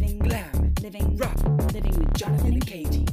[0.00, 1.36] living glam, living rock,
[1.74, 3.06] living with Jonathan and Katy.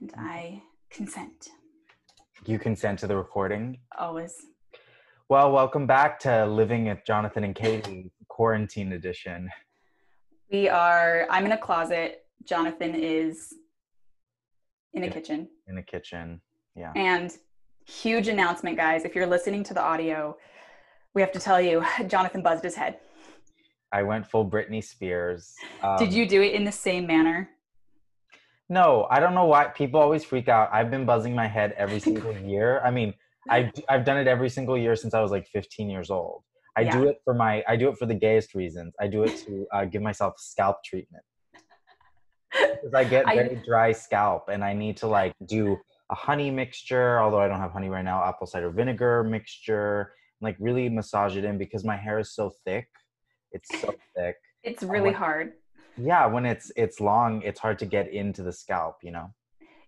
[0.00, 1.50] And I consent.
[2.46, 3.78] You consent to the recording?
[3.98, 4.34] Always.
[5.28, 9.50] Well, welcome back to Living with Jonathan and Katy, quarantine edition.
[10.50, 12.24] We are, I'm in a closet.
[12.44, 13.52] Jonathan is
[14.94, 15.12] in a Yeah.
[15.12, 15.48] kitchen.
[15.68, 16.40] In a kitchen.
[16.74, 16.92] Yeah.
[16.96, 17.36] And
[17.86, 19.04] huge announcement, guys.
[19.04, 20.38] If you're listening to the audio,
[21.12, 22.98] we have to tell you Jonathan buzzed his head.
[23.92, 25.56] I went full Britney Spears.
[25.82, 27.50] Um, Did you do it in the same manner?
[28.68, 30.70] No, I don't know why people always freak out.
[30.72, 32.80] I've been buzzing my head every single year.
[32.84, 33.14] I mean,
[33.48, 36.42] I I've done it every single year since I was like 15 years old.
[36.76, 38.94] I do it for my I do it for the gayest reasons.
[39.00, 41.24] I do it to uh, give myself scalp treatment
[42.52, 45.76] because I get I- very dry scalp and I need to like do
[46.10, 47.20] a honey mixture.
[47.20, 51.44] Although I don't have honey right now, apple cider vinegar mixture, like really massage it
[51.44, 52.86] in because my hair is so thick.
[53.52, 54.36] It's so thick.
[54.62, 55.52] It's really want- hard.
[55.96, 58.98] Yeah, when it's it's long, it's hard to get into the scalp.
[59.02, 59.34] You know.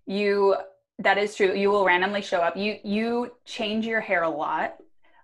[0.06, 0.56] You
[0.98, 1.54] that is true.
[1.54, 2.56] You will randomly show up.
[2.56, 4.76] You you change your hair a lot.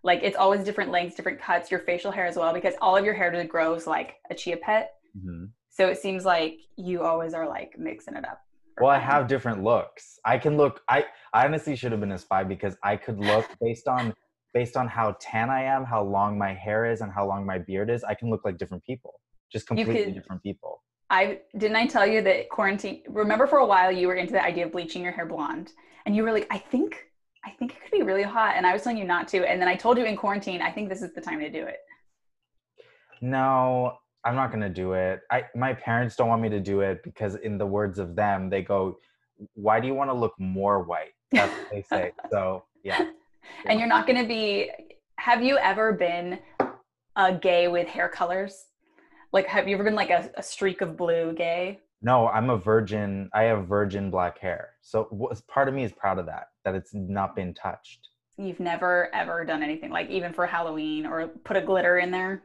[0.05, 3.05] Like it's always different lengths, different cuts, your facial hair as well, because all of
[3.05, 4.95] your hair grows like a chia pet.
[5.20, 8.41] hmm So it seems like you always are like mixing it up.
[8.80, 10.20] Well, I have different looks.
[10.25, 10.80] I can look.
[10.89, 14.14] I, I honestly should have been a spy because I could look based on
[14.54, 17.58] based on how tan I am, how long my hair is, and how long my
[17.58, 18.04] beard is.
[18.04, 19.20] I can look like different people,
[19.52, 20.82] just completely could- different people.
[21.10, 24.44] I didn't I tell you that quarantine remember for a while you were into the
[24.44, 25.72] idea of bleaching your hair blonde
[26.05, 27.06] and you were like, I think
[27.46, 29.58] I think it could be really hot and I was telling you not to and
[29.58, 31.78] then I told you in quarantine, I think this is the time to do it.
[33.22, 35.20] No, I'm not gonna do it.
[35.30, 38.50] I my parents don't want me to do it because, in the words of them,
[38.50, 38.98] they go,
[39.55, 42.12] "Why do you want to look more white?" That's what they say.
[42.30, 43.10] So yeah.
[43.66, 44.70] And you're not going to be
[45.16, 46.38] have you ever been
[47.16, 48.66] a gay with hair colors?
[49.32, 51.80] Like have you ever been like a, a streak of blue gay?
[52.00, 53.28] No, I'm a virgin.
[53.34, 54.70] I have virgin black hair.
[54.82, 58.08] So part of me is proud of that, that it's not been touched.
[58.36, 62.44] You've never ever done anything like even for Halloween or put a glitter in there?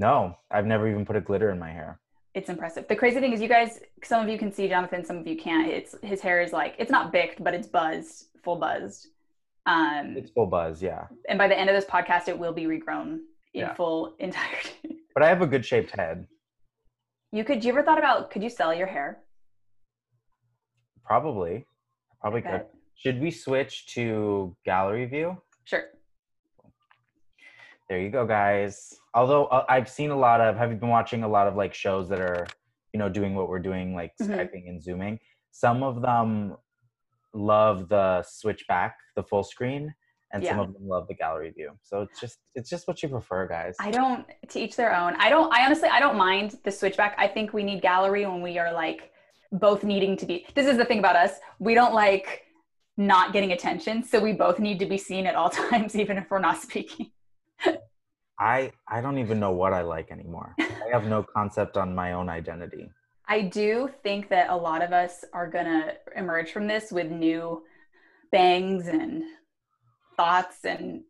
[0.00, 2.00] No, I've never even put a glitter in my hair.
[2.34, 2.88] it's impressive.
[2.88, 5.36] The crazy thing is, you guys, some of you can see Jonathan, some of you
[5.36, 5.68] can't.
[5.68, 9.06] It's his hair is like it's not bicked, but it's buzzed, full buzzed.
[9.66, 11.06] Um, It's full buzz, yeah.
[11.28, 13.18] and by the end of this podcast, it will be regrown
[13.54, 13.74] in Yeah.
[13.74, 15.00] full entirety.
[15.14, 16.26] But I have a good shaped head.
[17.32, 17.62] you could.
[17.64, 19.18] You ever thought about could you sell your hair?
[21.04, 21.66] Probably.
[22.20, 22.66] Probably could.
[22.94, 25.36] Should we switch to gallery view?
[25.64, 25.84] Sure.
[27.88, 28.94] There you go, guys.
[29.14, 31.74] Although uh, I've seen a lot of, have you been watching a lot of like
[31.74, 32.46] shows that are,
[32.92, 34.28] you know, doing what we're doing, like Mhm.
[34.28, 35.18] Skyping and Zooming?
[35.50, 36.56] Some of them
[37.34, 39.94] love the switch back, the full screen,
[40.32, 41.72] and some of them love the gallery view.
[41.82, 43.74] So it's just, it's just what you prefer, guys.
[43.80, 44.24] I don't.
[44.48, 45.14] To each their own.
[45.18, 45.52] I don't.
[45.52, 47.16] I honestly, I don't mind the switchback.
[47.18, 49.10] I think we need gallery when we are like
[49.52, 50.46] both needing to be.
[50.54, 51.32] This is the thing about us.
[51.58, 52.42] We don't like
[52.96, 56.30] not getting attention, so we both need to be seen at all times, even if
[56.30, 57.10] we're not speaking.
[58.38, 60.54] I, I don't even know what I like anymore.
[60.58, 62.90] I have no concept on my own identity.
[63.30, 67.62] I do think that a lot of us are gonna emerge from this with new
[68.32, 69.22] bangs and
[70.16, 71.02] thoughts and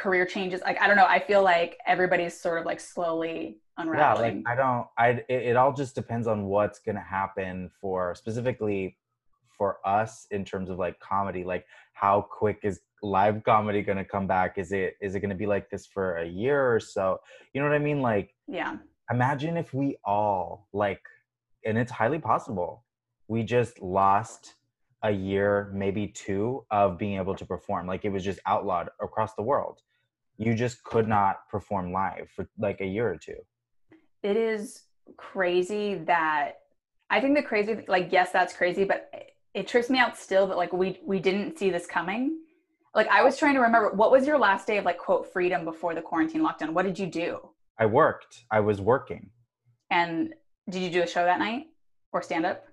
[0.00, 0.62] career changes.
[0.62, 1.06] Like I don't know.
[1.06, 4.42] I feel like everybody's sort of like slowly unraveling.
[4.44, 8.14] yeah like i don't i it, it all just depends on what's gonna happen for
[8.14, 8.96] specifically
[9.56, 14.26] for us in terms of like comedy like how quick is live comedy gonna come
[14.26, 17.18] back is it is it gonna be like this for a year or so
[17.52, 18.76] you know what i mean like yeah.
[19.12, 21.00] imagine if we all like
[21.64, 22.84] and it's highly possible
[23.28, 24.54] we just lost
[25.02, 29.34] a year maybe two of being able to perform like it was just outlawed across
[29.34, 29.80] the world
[30.38, 33.38] you just could not perform live for like a year or two
[34.22, 34.82] It is
[35.16, 36.58] crazy that
[37.10, 39.10] I think the crazy like yes, that's crazy, but
[39.54, 42.38] it trips me out still that like we we didn't see this coming.
[42.94, 45.64] Like I was trying to remember what was your last day of like quote freedom
[45.64, 46.70] before the quarantine lockdown?
[46.70, 47.40] What did you do?
[47.78, 48.44] I worked.
[48.50, 49.30] I was working.
[49.90, 50.34] And
[50.68, 51.66] did you do a show that night
[52.12, 52.64] or stand up?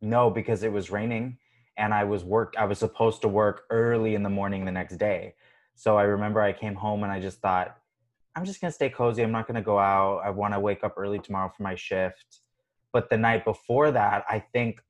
[0.00, 1.38] No, because it was raining
[1.76, 4.96] and I was work I was supposed to work early in the morning the next
[4.96, 5.34] day.
[5.74, 7.76] So I remember I came home and I just thought
[8.36, 9.22] I'm just going to stay cozy.
[9.22, 10.20] I'm not going to go out.
[10.24, 12.40] I want to wake up early tomorrow for my shift.
[12.92, 14.80] But the night before that, I think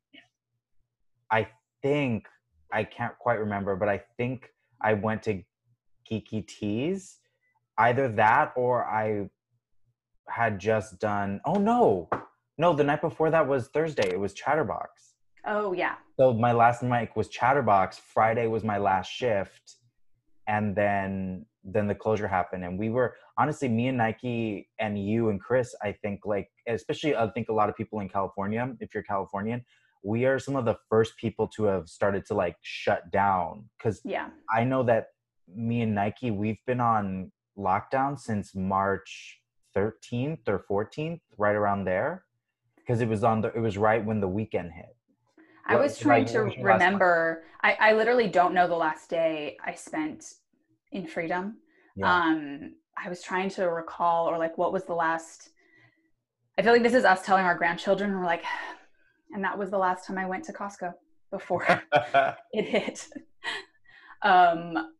[1.31, 1.49] I
[1.83, 2.27] think
[2.73, 4.51] I can't quite remember, but I think
[4.81, 5.43] I went to
[6.11, 7.19] Geeky Teas.
[7.79, 9.31] Either that or I
[10.31, 12.09] had just done oh no.
[12.61, 14.09] No, the night before that was Thursday.
[14.11, 15.15] It was Chatterbox.
[15.47, 15.95] Oh yeah.
[16.19, 17.99] So my last mic was Chatterbox.
[17.99, 19.77] Friday was my last shift.
[20.49, 25.29] and then then the closure happened and we were honestly me and nike and you
[25.31, 28.95] and chris i think like especially i think a lot of people in california if
[28.95, 29.63] you're californian
[30.03, 34.01] we are some of the first people to have started to like shut down because
[34.05, 34.29] Yeah.
[34.59, 35.09] i know that
[35.55, 39.11] me and nike we've been on lockdown since march
[39.79, 42.25] 13th or 14th right around there
[42.77, 44.95] because it was on the it was right when the weekend hit
[45.71, 46.87] I What- was trying to what was your last one?
[46.87, 47.43] remember.
[47.63, 50.25] I, I literally don't know the last day I spent
[50.93, 51.59] in freedom.
[51.97, 55.51] yeah Um, I was trying to recall, or like, what was the last?
[56.57, 58.13] I feel like this is us telling our grandchildren.
[58.19, 58.45] We're like,
[59.33, 60.95] and that was the last time I went to Costco
[61.31, 61.67] before
[62.53, 63.07] it hit.
[64.23, 64.93] um,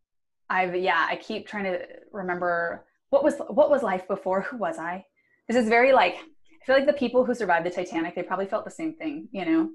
[0.51, 1.79] I've yeah, I keep trying to
[2.13, 4.43] remember what was what was life before.
[4.43, 5.05] Who was I?
[5.49, 8.47] This is very like I feel like the people who survived the Titanic, they probably
[8.47, 9.71] felt the same thing, you know,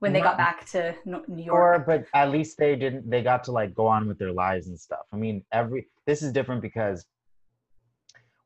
[0.00, 1.86] when they got back to New Or, York.
[1.86, 3.08] but at least they didn't.
[3.08, 5.06] They got to like go on with their lives and stuff.
[5.12, 7.06] I mean, every this is different because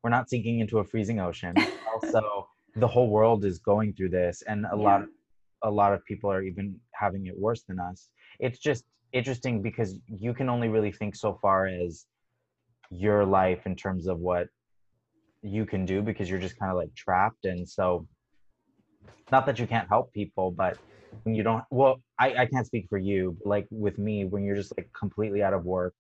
[0.03, 1.55] we're not sinking into a freezing ocean.
[1.95, 5.05] also, the whole world is going through this, and a lot,
[5.63, 8.09] a lot of people are even having it worse than us.
[8.41, 12.07] It's just interesting because you can only really think so far as
[12.93, 14.49] your life in terms of what
[15.43, 18.07] you can do because you're just kind of like trapped, and so
[19.31, 20.79] not that you can't help people, but
[21.23, 24.57] when you don't well I, I can't speak for you like with me when you're
[24.57, 25.95] just like completely out of work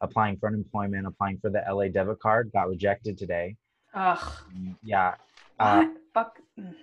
[0.00, 3.56] applying for unemployment applying for the la debit card got rejected today
[3.94, 4.32] Ugh.
[4.82, 5.14] yeah
[5.58, 5.86] uh?
[6.12, 6.38] Fuck.
[6.58, 6.74] Mm.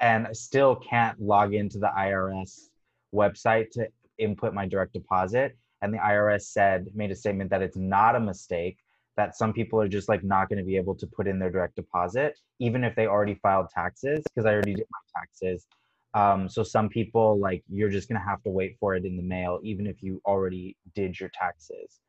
[0.00, 2.68] and still can't log into the irs
[3.14, 3.88] website to
[4.18, 8.20] input my direct deposit and the irs said made a statement that it's not a
[8.20, 8.78] mistake
[9.20, 11.50] that some people are just like not going to be able to put in their
[11.50, 15.66] direct deposit even if they already filed taxes because i already did my taxes
[16.14, 19.22] um, so some people like you're just gonna have to wait for it in the
[19.22, 22.00] mail, even if you already did your taxes.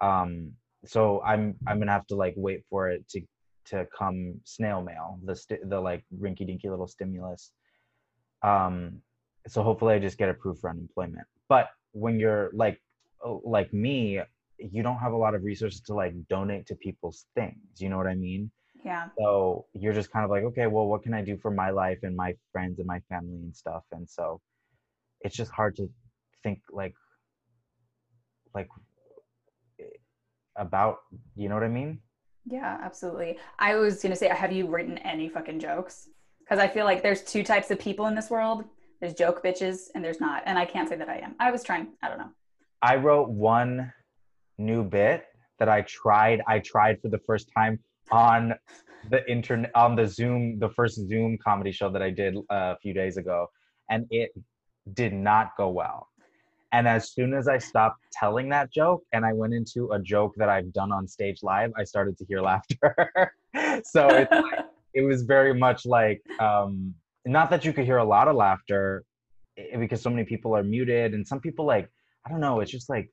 [0.00, 0.52] Um,
[0.84, 3.20] so I'm I'm gonna have to like wait for it to
[3.66, 7.52] to come snail mail the st- the like rinky dinky little stimulus.
[8.42, 9.00] Um,
[9.46, 11.26] so hopefully I just get approved for unemployment.
[11.48, 12.80] But when you're like
[13.24, 14.20] oh, like me,
[14.72, 17.56] you don't have a lot of resources to like donate to people's things.
[17.78, 18.50] You know what I mean?
[18.84, 19.08] Yeah.
[19.18, 22.00] so you're just kind of like okay well what can i do for my life
[22.02, 24.42] and my friends and my family and stuff and so
[25.22, 25.88] it's just hard to
[26.42, 26.92] think like
[28.54, 28.68] like
[29.80, 29.84] eh,
[30.56, 30.98] about
[31.34, 31.98] you know what i mean
[32.44, 33.38] Yeah, absolutely.
[33.58, 36.10] I was gonna say, have you written any fucking jokes?
[36.40, 38.64] Because I feel like there's two types of people in this world.
[39.00, 40.42] There's joke bitches and there's not.
[40.44, 41.32] And I can't say that I am.
[41.40, 41.86] I was trying.
[42.02, 42.32] I don't know.
[42.82, 43.90] i wrote one
[44.58, 45.24] new bit
[45.58, 47.78] that i tried i tried for the first time
[48.10, 48.54] on
[49.10, 52.76] the internet on the zoom the first zoom comedy show that i did uh, a
[52.80, 53.46] few days ago
[53.90, 54.30] and it
[54.92, 56.08] did not go well.
[56.72, 60.34] And as soon as i stopped telling that joke and i went into a joke
[60.36, 63.32] that i've done on stage live i started to hear laughter.
[63.84, 64.30] So like,
[64.94, 69.04] it was very much like um not that you could hear a lot of laughter
[69.56, 71.88] eh, because so many people are muted and some people like
[72.26, 73.08] i don't know it's just like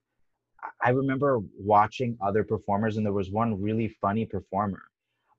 [0.82, 4.82] I- remember watching other performers and there was one really funny performer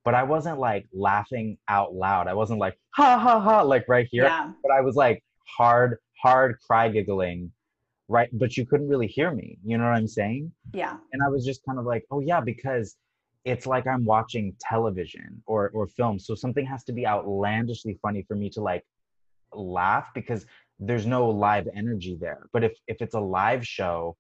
[0.04, 4.08] but i wasn't like laughing out loud i wasn't like ha ha ha like right
[4.10, 4.52] here Yeah.
[4.62, 5.22] but I was like
[5.56, 7.50] hard, hard cry giggling,
[8.08, 8.28] right?
[8.32, 9.58] But you couldn't really hear me.
[9.64, 10.52] You know what I'm saying?
[10.72, 10.96] Yeah.
[11.12, 12.96] And I was just kind of like, oh yeah, because
[13.44, 16.18] it's like I'm watching television or or film.
[16.18, 18.84] So something has to be outlandishly funny for me to like
[19.52, 20.46] laugh because
[20.78, 22.46] there's no live energy there.
[22.52, 24.16] But if if it's a live show,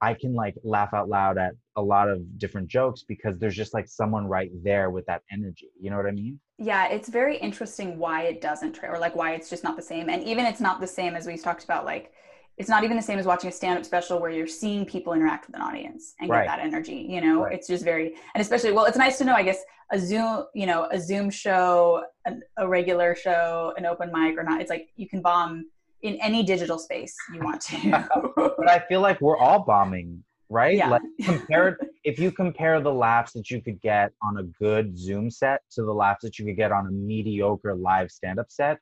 [0.00, 3.74] I can like laugh out loud at a lot of different jokes because there's just
[3.74, 5.70] like someone right there with that energy.
[5.80, 6.38] You know what I mean?
[6.58, 6.86] Yeah.
[6.88, 10.08] It's very interesting why it doesn't tra- or like why it's just not the same.
[10.08, 12.12] And even it's not the same as we've talked about, like
[12.58, 15.46] it's not even the same as watching a stand-up special where you're seeing people interact
[15.46, 16.44] with an audience and Right.
[16.46, 17.52] get that energy you know Right.
[17.54, 19.62] it's just very and especially well it's nice to know i guess
[19.92, 24.42] a zoom you know a zoom show an, a regular show an open mic or
[24.42, 25.66] not it's like you can bomb
[26.02, 30.76] in any digital space you want to but I feel like we're all bombing, right?
[30.76, 30.90] Yeah.
[30.90, 35.30] Like compared, if you compare the laughs that you could get on a good Zoom
[35.30, 38.78] set to the laughs that you could get on a mediocre live stand-up set,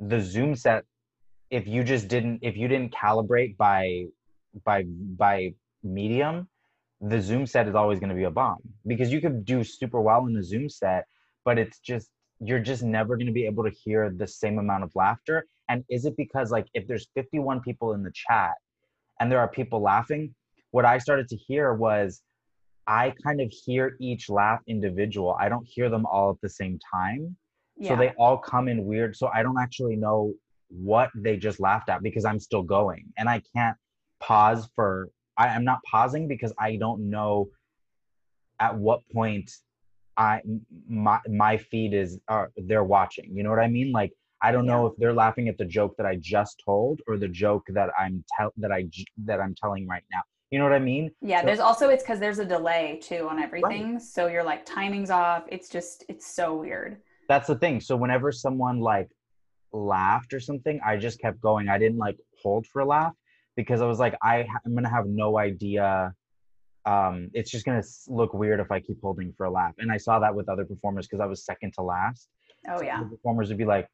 [0.00, 0.84] the Zoom set,
[1.50, 4.04] if you just didn't, if you didn't calibrate by,
[4.64, 4.84] by,
[5.16, 6.48] by medium,
[7.00, 10.00] the Zoom set is always going to be a bomb because you could do super
[10.00, 11.06] well in a Zoom set,
[11.44, 12.10] but it's just
[12.40, 15.46] you're just never going to be able to hear the same amount of laughter.
[15.68, 18.52] And is it because like if there's 51 people in the chat
[19.20, 20.34] and there are people laughing,
[20.70, 22.22] what I started to hear was
[22.86, 25.36] I kind of hear each laugh individual.
[25.40, 27.36] I don't hear them all at the same time.
[27.76, 29.16] yeah So they all come in weird.
[29.16, 30.34] So I don't actually know
[30.68, 33.76] what they just laughed at because I'm still going and I can't
[34.20, 37.48] pause for I am not pausing because I don't know
[38.58, 39.50] at what point
[40.16, 40.40] I
[40.88, 43.36] my my feed is uh, they're watching.
[43.36, 43.92] You know what I mean?
[43.92, 47.16] Like I don't know if they're laughing at the joke that I just told or
[47.16, 48.88] the joke that I'm tell that I
[49.24, 50.20] that I'm telling right now.
[50.50, 51.10] You know what I mean?
[51.22, 53.98] Yeah, So- there's also it's because there's a delay too on everything.
[53.98, 55.44] So you're like timing's off.
[55.48, 56.98] It's just it's so weird.
[57.28, 57.80] That's the thing.
[57.80, 59.08] So whenever someone like
[59.72, 61.68] laughed or something, I just kept going.
[61.68, 63.14] I didn't like hold for a laugh
[63.56, 66.12] because I was like, I ha- I'm gonna have no idea.
[66.84, 69.72] Um, it's just gonna look weird if I keep holding for a laugh.
[69.78, 72.28] And I saw that with other performers because I was second to last.
[72.68, 73.00] Oh yeah.
[73.02, 73.88] the performers would be like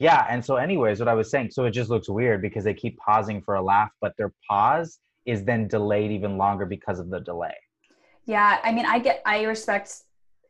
[0.00, 2.74] yeah and so anyways what i was saying so it just looks weird because they
[2.74, 7.08] keep pausing for a laugh but their pause is then delayed even longer because of
[7.10, 7.54] the delay
[8.26, 9.88] Yeah, I mean, I get, I respect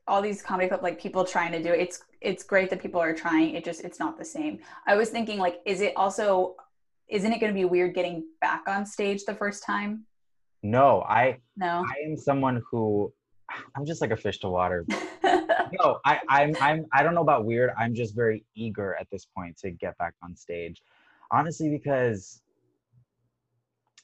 [0.06, 1.80] all these comedy club like people trying to do it.
[1.80, 3.54] It's it's great that people are trying.
[3.56, 4.58] It just it's not the same.
[4.86, 6.54] I was thinking like, is it also,
[7.08, 10.06] isn't it going to be weird getting back on stage the first time?
[10.62, 11.84] no i No.
[11.94, 13.12] i am someone who
[13.76, 14.86] i'm just like a fish to water
[15.78, 17.70] no i i'm i'm i don't know about weird.
[17.78, 20.82] I'm just very eager at this point to get back on stage.
[21.30, 22.42] Honestly because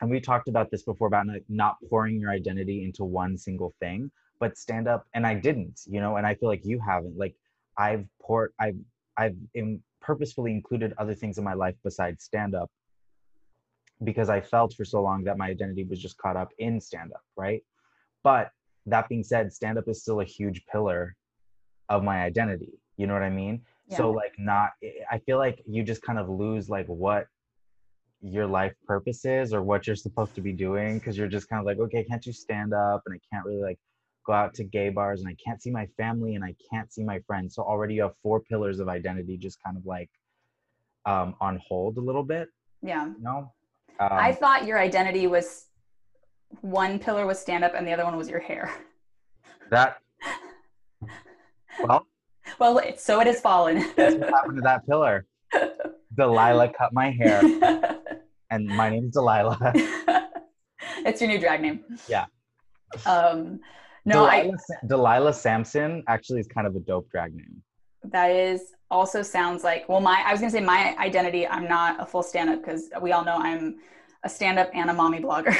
[0.00, 3.75] and we talked about this before about like not pouring your identity into one single
[3.81, 7.17] thing but stand up and i didn't you know and i feel like you haven't.
[7.17, 7.35] Like
[7.77, 8.77] i've poured i've
[9.17, 12.71] i've in, purposefully included other things in my life besides stand up
[14.03, 17.12] because i felt for so long that my identity was just caught up in stand
[17.12, 17.62] up right?
[18.23, 18.50] But
[18.87, 21.17] that being said stand up is still a huge pillar
[21.90, 24.70] of my identity you know what i mean so like not
[25.11, 27.26] i feel like you just kind of lose like what
[28.23, 31.61] your life purpose is or what you're supposed to be doing because you're just kind
[31.61, 33.78] of like okay can't you stand up and i can't really like
[34.26, 37.02] go out to gay bars and i can't see my family and i can't see
[37.02, 40.11] my friends so already you have four pillars of identity just kind of like
[41.06, 42.49] um on hold a little bit
[42.82, 43.06] yeah.
[43.06, 43.50] you know
[44.00, 45.66] um, I thought your identity was
[46.62, 48.73] one pillar was stand up and the other one was your hair.
[49.70, 49.99] that
[51.82, 52.06] well
[52.58, 53.90] Well, it, so it has fallen.
[53.96, 55.26] that's what happened to that pillar
[56.16, 57.40] delilah cut my hair
[58.50, 59.58] and my name is delilah
[61.06, 61.84] it's your new drag name.
[62.08, 62.26] Yeah.
[63.06, 63.60] Um,
[64.04, 67.62] no, I delilah, Sa- delilah sampson actually is kind of a dope drag name
[68.04, 72.00] that is also sounds like well my I was gonna say my identity I'm not
[72.00, 73.76] a full stand up because we all know I'm
[74.25, 75.56] a stand up and a mommy blogger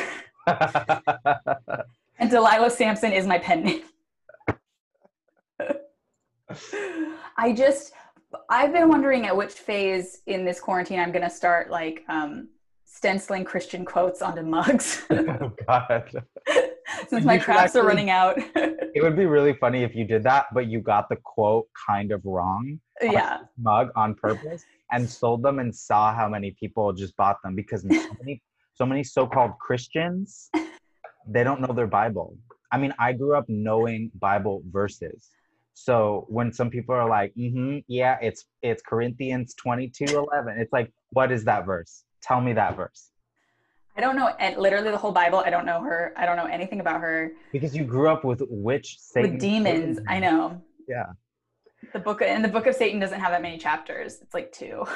[2.18, 3.82] and Delilah Sampson is my pen name.
[7.37, 7.92] I just
[8.49, 12.49] I've been wondering at which phase in this quarantine I'm gonna start like um,
[12.85, 15.02] stenciling Christian quotes onto mugs.
[15.11, 16.25] Oh god.
[17.09, 18.37] Since my crafts are running out.
[18.95, 22.12] it would be really funny if you did that but you got the quote kind
[22.12, 26.92] of wrong yeah, this mug on purpose and sold them and saw how many people
[26.92, 28.42] just bought them because so many
[28.75, 30.50] so many so-called christians
[31.26, 32.37] they don't know their bible.
[32.73, 35.30] I mean i grew up knowing bible verses
[35.84, 40.92] so when some people are like mm-hmm yeah it's it's corinthians 22 11 it's like
[41.10, 43.10] what is that verse tell me that verse
[43.96, 45.40] I don't know and literally the whole Bible.
[45.44, 46.14] I don't know her.
[46.16, 47.32] I don't know anything about her.
[47.52, 50.62] because you grew up with witch Satan, With demons, I know.
[50.88, 51.06] yeah
[51.92, 54.20] The book and the book of Satan doesn't have that many chapters.
[54.22, 54.87] It's like two.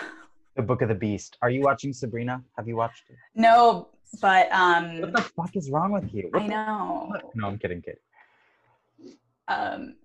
[0.57, 3.89] the book of the beast are you watching sabrina have you watched it No,
[4.23, 7.13] but um what the fuck is wrong with you What I know.
[7.35, 7.99] no i'm kidding kid
[9.49, 9.97] Um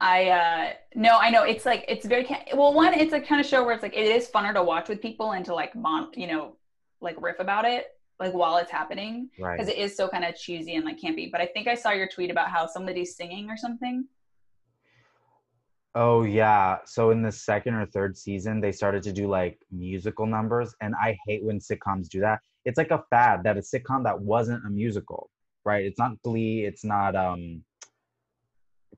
[0.00, 3.46] I uh no, I know it's like it's very well one it's a kind of
[3.46, 6.08] show where it's like it is funner to watch with people and to like mon
[6.14, 6.56] you know
[7.00, 7.86] like riff about it
[8.20, 11.30] like while it's happening right because it is so kind of cheesy and like campy.
[11.30, 14.06] But I think I saw your tweet about how somebody's singing or something.
[15.94, 16.78] Oh yeah.
[16.86, 20.94] So in the second or third season, they started to do like musical numbers, and
[20.94, 22.40] I hate when sitcoms do that.
[22.64, 25.30] It's like a fad that a sitcom that wasn't a musical,
[25.64, 25.84] right?
[25.84, 26.64] It's not Glee.
[26.64, 27.62] It's not um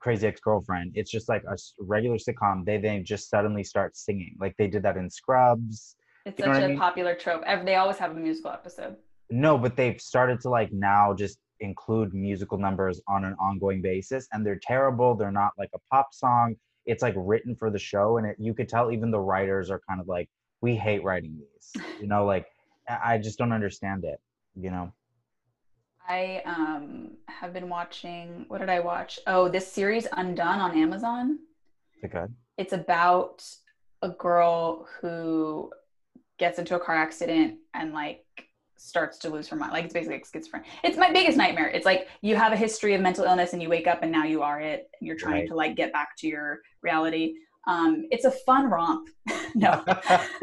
[0.00, 0.92] Crazy Ex-Girlfriend.
[0.94, 2.64] It's just like a regular sitcom.
[2.64, 5.96] They then just suddenly start singing, like they did that in Scrubs.
[6.26, 6.78] It's You know such a I mean?
[6.78, 7.42] popular trope.
[7.64, 8.96] They always have a musical episode.
[9.30, 14.26] No, but they've started to like now just include musical numbers on an ongoing basis,
[14.32, 15.14] and they're terrible.
[15.14, 16.56] They're not like a pop song.
[16.86, 19.80] It's like written for the show, and it, you could tell even the writers are
[19.88, 20.28] kind of like,
[20.62, 21.84] we hate writing these.
[22.00, 22.46] You know, like
[22.88, 24.18] I just don't understand it.
[24.56, 24.92] You know,
[26.10, 28.44] I um have been watching.
[28.48, 29.20] What did I watch?
[29.26, 31.38] Oh, this series Undone on Amazon.
[32.10, 32.34] good?
[32.58, 33.44] It's about
[34.02, 35.70] a girl who
[36.38, 38.24] gets into a car accident and like
[38.76, 39.72] starts to lose her mind.
[39.72, 40.64] Like it's basically like schizophrenia.
[40.82, 41.68] It's my biggest nightmare.
[41.68, 44.24] It's like you have a history of mental illness and you wake up and now
[44.24, 44.88] you are it.
[44.98, 45.48] And you're trying Right.
[45.48, 47.34] to like get back to your reality.
[47.68, 49.08] Um, it's a fun romp.
[49.54, 49.84] no.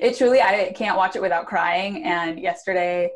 [0.00, 2.04] it truly I can't watch it without crying.
[2.04, 3.10] And yesterday,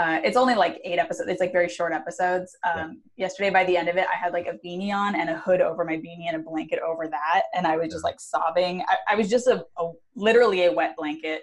[0.00, 1.28] uh, it's only like eight episodes.
[1.28, 2.56] It's like very short episodes.
[2.64, 5.38] Um, Yesterday, by the end of it, I had like a beanie on and a
[5.38, 8.82] hood over my beanie and a blanket over that, and I was just like sobbing.
[8.88, 11.42] I, I was just a, a literally a wet blanket,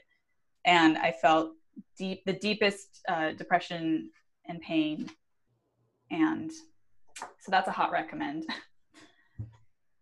[0.66, 1.52] and I felt
[2.00, 4.10] deep the deepest uh, depression
[4.48, 5.08] and pain,
[6.10, 8.46] and so that's a hot recommend.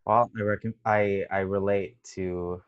[0.08, 2.62] Well, I reckon I I relate to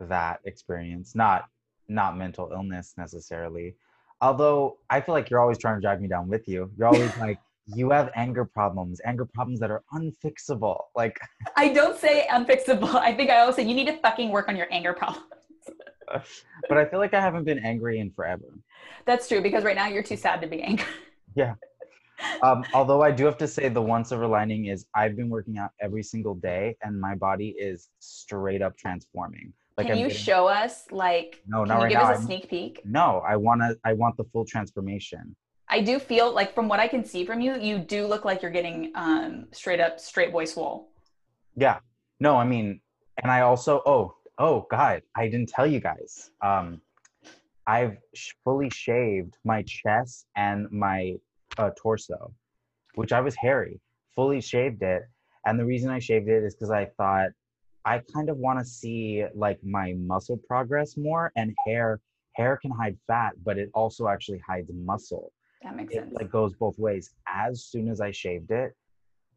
[0.00, 1.46] that experience, not
[1.88, 3.74] not mental illness necessarily.
[4.22, 6.70] Although I feel like you're always trying to drag me down with you.
[6.78, 10.78] You're always like, you have anger problems, anger problems that are unfixable.
[10.94, 11.18] Like,
[11.56, 12.94] I don't say unfixable.
[12.94, 15.26] I think I always say you need to fucking work on your anger problems.
[16.68, 18.44] but I feel like I haven't been angry in forever.
[19.04, 20.86] That's true because right now you're too sad to be angry.
[21.34, 21.54] Yeah.
[22.42, 25.58] Um, although I do have to say the one silver lining is I've been working
[25.58, 29.52] out every single day and my body is straight up transforming.
[29.76, 32.12] Like Can I'm you getting- show us like No, can not you right give now.
[32.12, 32.82] us a sneak peek?
[32.84, 35.34] No, I wanna I want the full transformation.
[35.68, 38.42] I do feel like from what I can see from you, you do look like
[38.42, 40.90] you're getting um straight up straight boy swole.
[41.56, 41.78] Yeah.
[42.20, 42.80] No, I mean,
[43.22, 46.30] and I also oh oh God, I didn't tell you guys.
[46.42, 46.80] Um,
[47.66, 51.14] I've sh- fully shaved my chest and my
[51.58, 52.32] uh, torso,
[52.96, 53.80] which I was hairy.
[54.16, 55.02] Fully shaved it,
[55.46, 57.30] and the reason I shaved it is because I thought
[57.84, 62.00] I kind of want to see like my muscle progress more, and hair
[62.34, 66.14] hair can hide fat, but it also actually hides muscle That makes it sense.
[66.14, 67.10] like goes both ways.
[67.28, 68.72] As soon as I shaved it,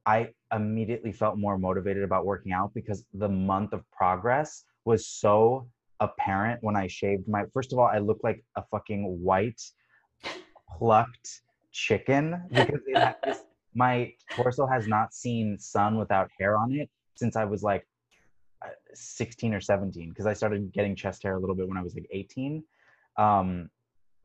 [0.05, 5.67] I immediately felt more motivated about working out because the month of progress was so
[5.99, 9.61] apparent when I shaved my first of all, I looked like a fucking white
[10.77, 12.79] plucked chicken because
[13.23, 13.39] this,
[13.73, 17.85] my torso has not seen sun without hair on it since I was like
[18.93, 21.95] 16 or 17 because I started getting chest hair a little bit when I was
[21.95, 22.63] like 18.
[23.17, 23.69] Um,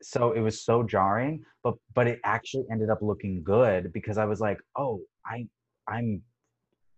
[0.01, 4.25] so it was so jarring, but but it actually ended up looking good because I
[4.25, 5.47] was like, oh, I
[5.87, 6.21] I'm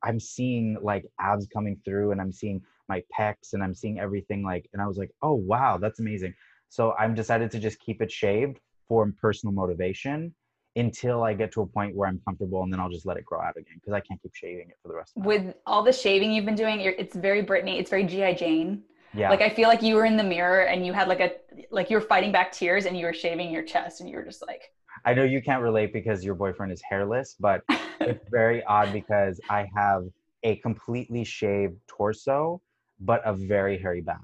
[0.04, 4.44] I'm seeing like abs coming through and I'm seeing my pecs and I'm seeing everything
[4.44, 6.34] like and I was like, oh wow, that's amazing.
[6.70, 10.34] So I'm decided to just keep it shaved for personal motivation
[10.76, 13.26] until I get to a point where I'm comfortable and then I'll just let it
[13.26, 15.46] grow out again because I can't keep shaving it for the rest of my life.
[15.46, 17.80] With all the shaving you've been doing, you're, it's very Britney.
[17.80, 18.84] It's very GI Jane.
[19.14, 19.30] Yeah.
[19.30, 21.34] Like I feel like you were in the mirror and you had like a
[21.70, 24.24] like you were fighting back tears and you were shaving your chest and you were
[24.24, 24.72] just like
[25.06, 27.62] I know you can't relate because your boyfriend is hairless, but
[28.00, 30.06] it's very odd because I have
[30.44, 32.62] a completely shaved torso,
[33.00, 34.22] but a very hairy back.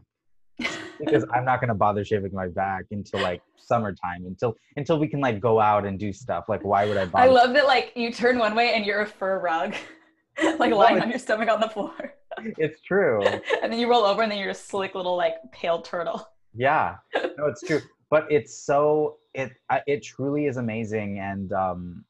[0.99, 5.19] Because I'm not gonna bother shaving my back until like summertime, until until we can
[5.19, 6.45] like go out and do stuff.
[6.47, 7.23] Like, why would I bother?
[7.23, 9.75] I love that like you turn one way and you're a fur rug,
[10.59, 12.13] like lying on your stomach on the floor,
[12.57, 13.23] it's true.
[13.61, 16.27] and then you roll over and then you're a slick little like pale turtle.
[16.53, 17.81] Yeah, no, it's true.
[18.09, 19.51] But it's so it
[19.85, 22.05] it truly is amazing, and um,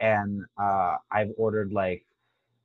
[0.00, 2.04] and uh, I've ordered like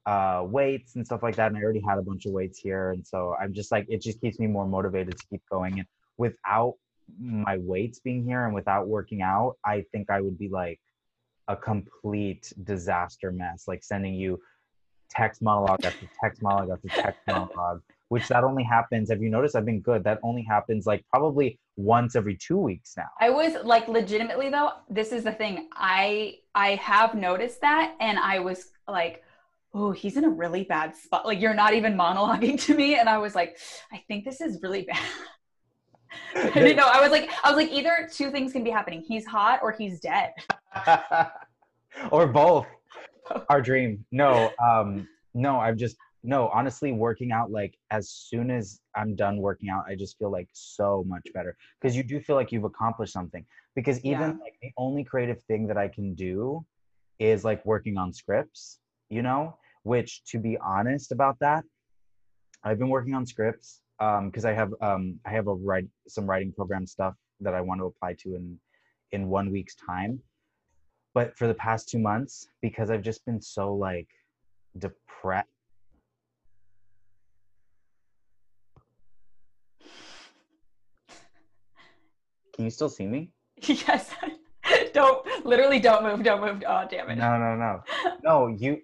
[0.09, 2.91] uh weights and stuff like that, and I already had a bunch of weights here,
[2.91, 5.73] and so I'm just like it just keeps me more motivated to keep going.
[5.79, 6.75] And without
[7.19, 10.79] my weights being here and without working out, I think I would be like
[11.47, 14.39] a complete disaster mess, like sending you
[15.09, 19.55] text monologue after text monologue after text monologue which that only happens have you noticed
[19.55, 23.55] i've been good that only happens like probably once every two weeks now I was
[23.63, 25.69] like legitimately though, this is the thing.
[25.73, 29.23] I I have noticed that and I was like,
[29.73, 31.25] oh, he's in a really bad spot.
[31.25, 32.97] Like you're not even monologuing to me.
[32.97, 33.58] And I was like,
[33.91, 34.99] I think this is really bad.
[36.36, 36.89] I didn't know.
[36.91, 39.03] I was like, I was like, either two things can be happening.
[39.08, 40.32] He's hot or he's dead.
[42.12, 42.65] or both
[43.49, 48.79] our dream no um no i've just no honestly working out like as soon as
[48.95, 52.36] i'm done working out i just feel like so much better because you do feel
[52.36, 54.38] like you've accomplished something because even Yeah.
[54.43, 56.65] like the only creative thing that i can do
[57.19, 58.79] is like working on scripts
[59.10, 61.63] you know which to be honest about that
[62.63, 66.25] i've been working on scripts um because i have um i have a write some
[66.25, 68.57] writing program stuff that i want to apply to in
[69.11, 70.19] in one week's time
[71.13, 74.07] but for the past two months because i've just been so like
[74.77, 75.47] depressed
[82.53, 83.31] can you still see me
[83.63, 84.11] yes.
[84.93, 86.23] don't literally don't move.
[86.23, 86.63] Don't move.
[86.67, 87.17] Oh damn it.
[87.17, 87.81] no no no
[88.23, 88.81] no you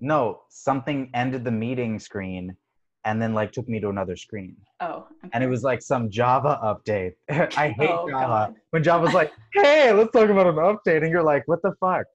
[0.00, 2.56] no something ended the meeting screen
[3.04, 5.06] and then like took me to another screen Oh.
[5.32, 7.12] and it was like some java update
[7.56, 8.54] i hate Oh, java God.
[8.70, 12.06] when java's like hey let's talk about an update and you're like what the fuck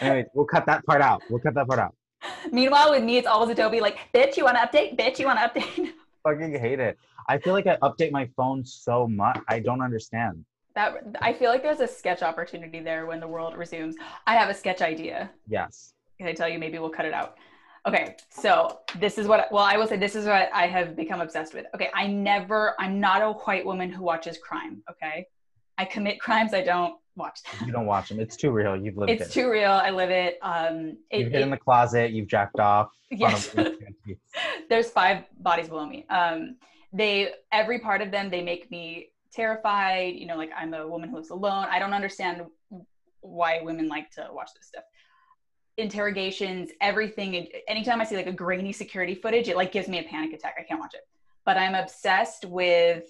[0.00, 1.94] anyways we'll cut that part out we'll cut that part out
[2.50, 4.98] Meanwhile, with me, it's always Adobe like, bitch, you want to update?
[4.98, 5.92] Bitch, you want to update?
[6.24, 6.98] fucking hate it.
[7.28, 9.38] I feel like I update my phone so much.
[9.48, 10.44] I don't understand.
[10.74, 13.94] That I feel like there's a sketch opportunity there when the world resumes.
[14.26, 15.30] I have a sketch idea.
[15.46, 15.92] Yes.
[16.18, 16.58] Can I tell you?
[16.58, 17.36] Maybe we'll cut it out.
[17.86, 19.50] Okay, so this is what.
[19.52, 21.66] Well, I will say this is what I have become obsessed with.
[21.74, 22.74] Okay, I never.
[22.78, 24.82] I'm not a white woman who watches crime.
[24.90, 25.26] Okay,
[25.78, 26.52] I commit crimes.
[26.52, 27.66] I don't watch them.
[27.66, 28.18] You don't watch them.
[28.20, 28.76] It's too real.
[28.76, 29.32] You've lived It's it.
[29.32, 29.70] too real.
[29.70, 30.38] I live it.
[30.42, 32.10] Um, it, You've hid in the closet.
[32.12, 32.90] You've jacked off.
[33.10, 33.56] Yes.
[34.68, 36.04] there's five bodies below me.
[36.10, 36.56] Um,
[36.92, 40.16] they every part of them they make me terrified.
[40.16, 41.68] You know, like I'm a woman who lives alone.
[41.70, 42.42] I don't understand
[43.20, 44.84] why women like to watch this stuff.
[45.78, 47.48] Interrogations, everything.
[47.68, 50.56] Anytime I see like a grainy security footage, it like gives me a panic attack.
[50.58, 51.06] I can't watch it.
[51.44, 53.04] But I'm obsessed with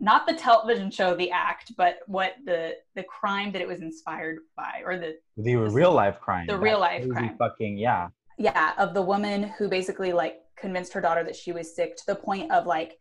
[0.00, 4.40] not the television show The Act, but what the the crime that it was inspired
[4.56, 6.46] by, or the the real life crime.
[6.46, 7.36] The real life crime.
[7.38, 8.08] Fucking yeah.
[8.38, 12.06] yeah of the woman who basically like convinced her daughter that she was sick to
[12.06, 12.98] the point of like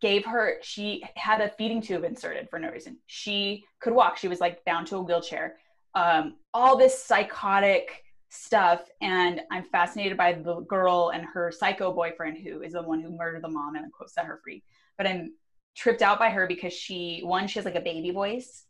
[0.00, 4.28] gave her she had a feeding tube inserted for no reason she could walk she
[4.28, 5.56] was like bound to a wheelchair
[5.94, 8.02] um, all this psychotic
[8.34, 12.98] stuff and i'm fascinated by the girl and her psycho boyfriend who is the one
[12.98, 14.62] who murdered the mom and quote set her free
[14.96, 15.34] but i'm
[15.76, 18.64] tripped out by her because she one she has like a baby voice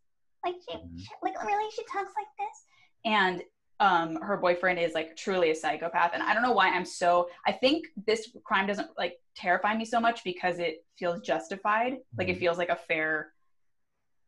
[0.44, 0.98] like she, Mhm.
[0.98, 2.64] she- like really she talks like this
[3.04, 3.42] and
[3.78, 7.28] um her boyfriend is like truly a psychopath and i don't know why i'm so
[7.46, 12.28] i think this crime doesn't like terrify me so much because it feels justified like
[12.28, 12.40] it Mhm.
[12.40, 13.32] feels like a fair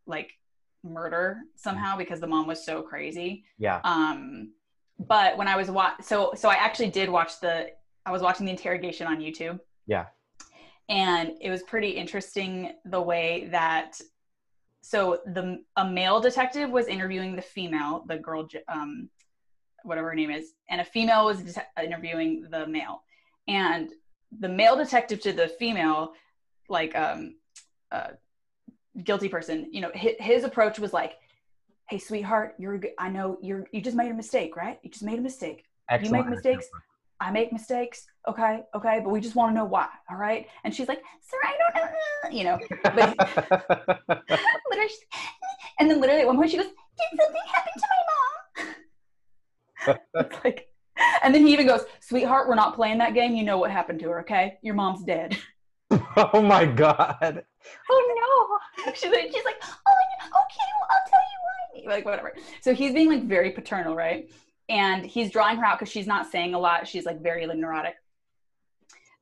[0.06, 0.30] like
[0.84, 3.80] murder somehow because the mom was so crazy Yeah.
[3.84, 4.52] um
[4.98, 7.70] but when i was wa- so so i actually did watch the
[8.06, 10.06] i was watching the interrogation on youtube Yeah.
[10.88, 14.00] and it was pretty interesting the way that
[14.82, 19.08] so the a male detective was interviewing the female the girl um
[19.84, 23.02] whatever her name is and a female was det- interviewing the male
[23.48, 23.90] and
[24.40, 26.12] the male detective to the female
[26.68, 27.36] like um
[27.92, 28.08] uh
[29.02, 31.14] guilty person you know his, his approach was like
[31.88, 35.18] hey sweetheart you're i know you're you just made a mistake right you just made
[35.18, 36.66] a mistake Excellent make mistakes?
[37.20, 38.06] I make mistakes.
[38.28, 39.88] Okay, okay, but we just want to know why.
[40.10, 40.46] All right.
[40.64, 42.38] And she's like, sir, I don't know.
[42.38, 42.58] You know,
[44.70, 44.90] literally.
[45.80, 48.66] And then literally at one point she goes, did something happen to
[49.88, 49.98] my mom?
[50.26, 50.68] it's like,
[51.24, 53.34] and then he even goes, sweetheart, we're not playing that game.
[53.34, 54.20] You know what happened to her.
[54.20, 54.56] Okay.
[54.62, 55.36] Your mom's dead.
[56.16, 57.44] oh my god.
[57.90, 58.92] oh no.
[58.94, 61.94] She's like, she's like, oh, okay, well, I'll tell you why.
[61.94, 62.34] Like, whatever.
[62.60, 64.30] So he's being like very paternal, right?
[64.68, 66.88] And he's drawing her out because she's not saying a lot.
[66.88, 67.94] She's like very like, neurotic.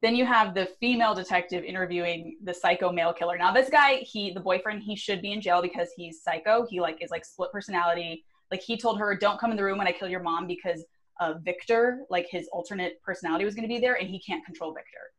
[0.01, 3.39] Then you have the female detective interviewing the psycho male killer.
[3.39, 6.67] Now this guy, he the boyfriend, he should be in jail because he's psycho.
[6.69, 8.25] He like is like split personality.
[8.51, 10.85] Like he told her, "Don't come in the room when I kill your mom because
[11.21, 14.75] uh, Victor, like his alternate personality, was going to be there, and he can't control
[14.75, 15.13] Victor."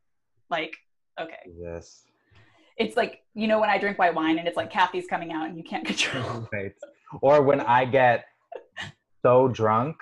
[0.49, 0.75] Like,
[1.19, 2.03] okay, Yes.
[2.77, 5.47] it's like you know when I drink white wine and it's like Kathy's coming out
[5.47, 6.47] and you can't control.
[6.51, 6.73] Right.
[7.21, 8.25] Or when I get
[9.21, 9.95] so drunk,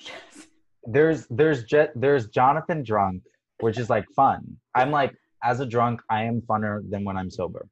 [0.00, 0.46] yes.
[0.84, 3.22] there's there's Jet there's Jonathan drunk,
[3.60, 4.56] which is like fun.
[4.74, 7.68] I'm like as a drunk, I am funner than when I'm sober.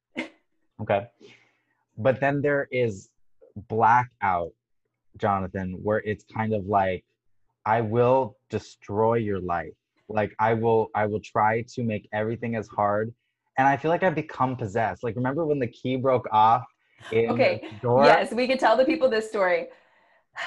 [0.82, 1.06] Okay.
[1.96, 3.08] But then there is
[3.68, 4.52] blackout
[5.18, 7.04] Jonathan, where it's kind of like
[7.64, 9.72] I will destroy your life.
[10.12, 13.12] Like I will I will try to make everything as hard.
[13.58, 15.02] And I feel like I've become possessed.
[15.02, 16.64] Like remember when the key broke off
[17.10, 18.04] in Okay, the door?
[18.04, 19.66] Yes, we could tell the people this story.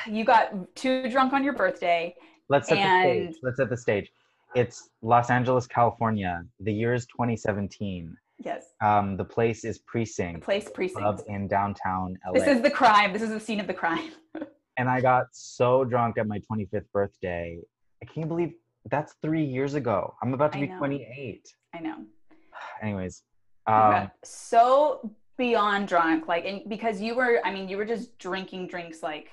[0.08, 2.16] You got too drunk on your birthday.
[2.50, 3.36] Let's set the stage.
[3.44, 4.12] Let's set the stage.
[4.56, 6.44] It's Los Angeles, California.
[6.60, 8.16] The year is 2017.
[8.44, 11.22] Yes, Um, the place is the Precinct place Club precinct.
[11.30, 12.34] in downtown LA.
[12.34, 13.14] This is the crime.
[13.14, 14.12] This is the scene of the crime.
[14.78, 17.60] and I got so drunk at my 25th birthday.
[18.02, 18.54] I can't believe
[18.90, 20.16] that's three years ago.
[20.22, 20.78] I'm about to be know.
[20.78, 21.48] 28.
[21.74, 21.96] I know.
[22.82, 23.24] Anyways,
[23.68, 28.68] um, so beyond drunk, like, and because you were, I mean, you were just drinking
[28.68, 29.30] drinks, like,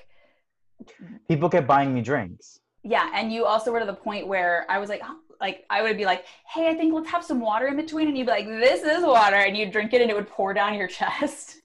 [1.29, 2.61] people kept buying me drinks.
[2.83, 3.11] yeah.
[3.15, 5.03] And you also were to the point where I was like,
[5.41, 8.17] like, I would be like, hey, I think let's have some water in between, and
[8.17, 10.75] you'd be like, this is water, and you'd drink it, and it would pour down
[10.75, 11.57] your chest.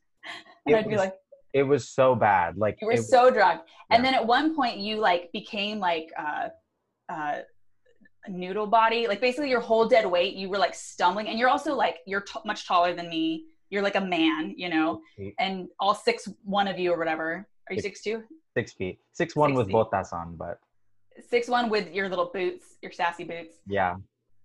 [0.65, 1.13] And It I'd be was like,
[1.53, 2.57] It was so bad.
[2.57, 6.09] Like you were it so drunk and then at one point you like became like
[6.19, 6.49] uh
[7.09, 7.37] uh
[8.29, 11.73] noodle body like basically your whole dead weight you were like stumbling and you're also
[11.75, 13.45] like you're t- much taller than me.
[13.69, 15.01] You're like a man you know?
[15.19, 15.33] Eight.
[15.39, 17.47] and all six one of you or whatever.
[17.69, 18.01] Are you six.
[18.01, 18.23] two?
[18.55, 19.85] Six feet, six one with Six feet.
[19.91, 20.59] botas on, but
[21.29, 23.55] six one with your little boots your sassy boots.
[23.67, 23.95] Yeah,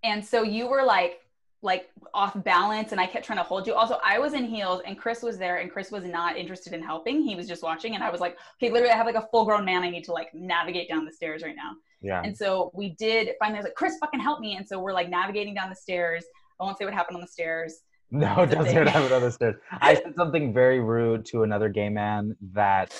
[0.02, 1.18] and so you were like
[1.64, 3.74] like off balance and i kept trying to hold you.
[3.74, 6.82] Also i was in heels and chris was there and chris was not interested in
[6.82, 7.22] helping.
[7.22, 9.44] He was just watching and i was like okay literally i have like a full
[9.44, 11.70] grown man i need to like navigate down the stairs right now
[12.02, 12.22] yeah.
[12.24, 14.92] and so we did finally I was like chris fucking help me and so we're
[14.92, 16.24] like navigating down the stairs
[16.62, 17.80] I won't say what happened on the stairs.
[18.12, 19.56] No, don't say what happened on the stairs.
[19.72, 22.94] I said something very rude to another gay man that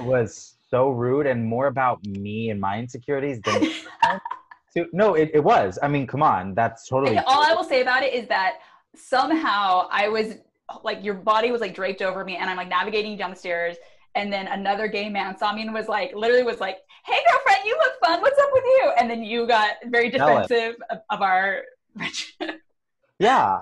[0.00, 3.62] was so rude and more about me and my insecurities than
[4.76, 5.78] to, no, it, it was.
[5.82, 8.58] I mean, come on, that's totally And all I will say about it is that
[8.94, 10.36] somehow I was
[10.84, 13.76] like your body was like draped over me and I'm like navigating down the stairs
[14.14, 17.64] and then another gay man saw me and was like literally was like, Hey girlfriend,
[17.64, 18.20] you look fun.
[18.20, 18.92] What's up with you?
[18.98, 21.62] And then you got very defensive of, of our
[23.18, 23.58] Yeah,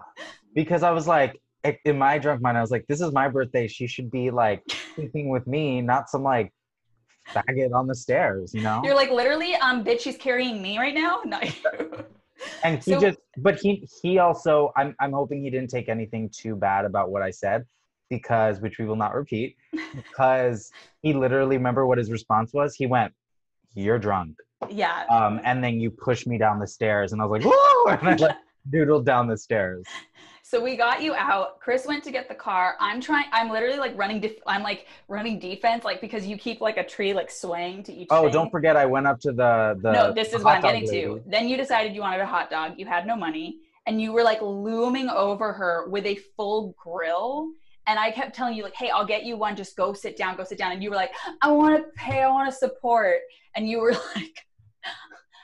[0.55, 1.41] because I was like,
[1.85, 3.67] in my drunk mind, I was like, this is my birthday.
[3.67, 4.63] She should be like
[4.95, 6.53] sleeping with me, not some like
[7.35, 8.81] faggot on the stairs, you know?
[8.85, 11.21] You're like literally, um, bitch, she's carrying me right now.
[11.25, 12.05] Not you.
[12.63, 16.31] and he so- just, but he he also, I'm I'm hoping he didn't take anything
[16.31, 17.67] too bad about what I said,
[18.09, 19.57] because which we will not repeat,
[19.95, 20.71] because
[21.03, 22.75] he literally remember what his response was.
[22.75, 23.13] He went,
[23.75, 24.37] "You're drunk,"
[24.71, 25.05] yeah.
[25.11, 28.09] um, and then you pushed me down the stairs, and I was like, "Woo!" and
[28.09, 28.37] I like
[28.71, 29.85] doodled down the stairs.
[30.49, 31.61] So we got you out.
[31.61, 32.75] Chris went to get the car.
[32.81, 33.27] I'm trying.
[33.33, 34.19] I'm literally like running.
[34.19, 37.93] Def- I'm like running defense, like because you keep like a tree like swaying to
[37.93, 38.09] each.
[38.09, 38.33] Oh, thing.
[38.33, 39.93] don't forget, I went up to the the.
[39.93, 41.23] no, this is what I'm getting to.
[41.27, 42.79] Then you decided you wanted a hot dog.
[42.79, 47.51] You had no money, and you were like looming over her with a full grill.
[47.87, 49.55] And I kept telling you like, "Hey, I'll get you one.
[49.55, 50.39] Just go sit down.
[50.39, 52.23] Go sit down." And you were like, "I want to pay.
[52.23, 53.19] I want to support."
[53.59, 54.47] And you were like,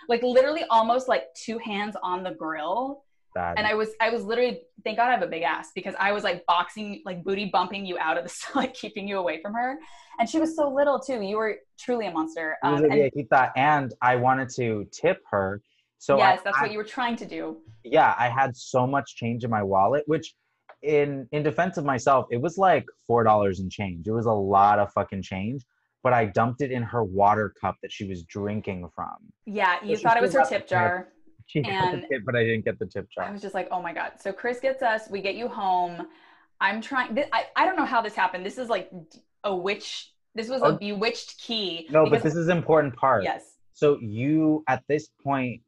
[0.09, 3.05] like literally almost like two hands on the grill.
[3.35, 3.55] Bad.
[3.59, 6.13] And I was, I was literally, thank God I have a big ass because I
[6.13, 9.55] was like boxing, like booty bumping you out of the, like keeping you away from
[9.55, 9.77] her.
[10.21, 11.21] And she was so little too.
[11.21, 12.57] You were truly a monster.
[12.63, 13.13] Um, and
[13.57, 15.61] and I wanted to tip her.
[15.99, 17.59] So yes, I, that's I- what you were trying to do.
[17.83, 20.33] yeah, I had so much change in my wallet, which
[20.83, 24.07] in in defense of myself, it was like four dollars in change.
[24.07, 25.65] It was a lot of fucking change,
[26.05, 29.17] but I dumped it in her water cup that she was drinking from.
[29.47, 31.09] Yeah, you she thought it was her tip jar.
[31.47, 33.25] She got the And- tip, but I didn't get the tip jar.
[33.25, 34.13] I was just like, oh my God.
[34.19, 36.07] So Chris gets us, we get you home.
[36.59, 38.47] I'm trying, thi- I, I don't know how this happened.
[38.47, 38.91] This is like
[39.45, 40.77] a witch, this was a Oh.
[40.79, 41.87] bewitched key.
[41.91, 43.25] No, but this is important part.
[43.25, 43.57] Yes.
[43.75, 45.61] So you at this point,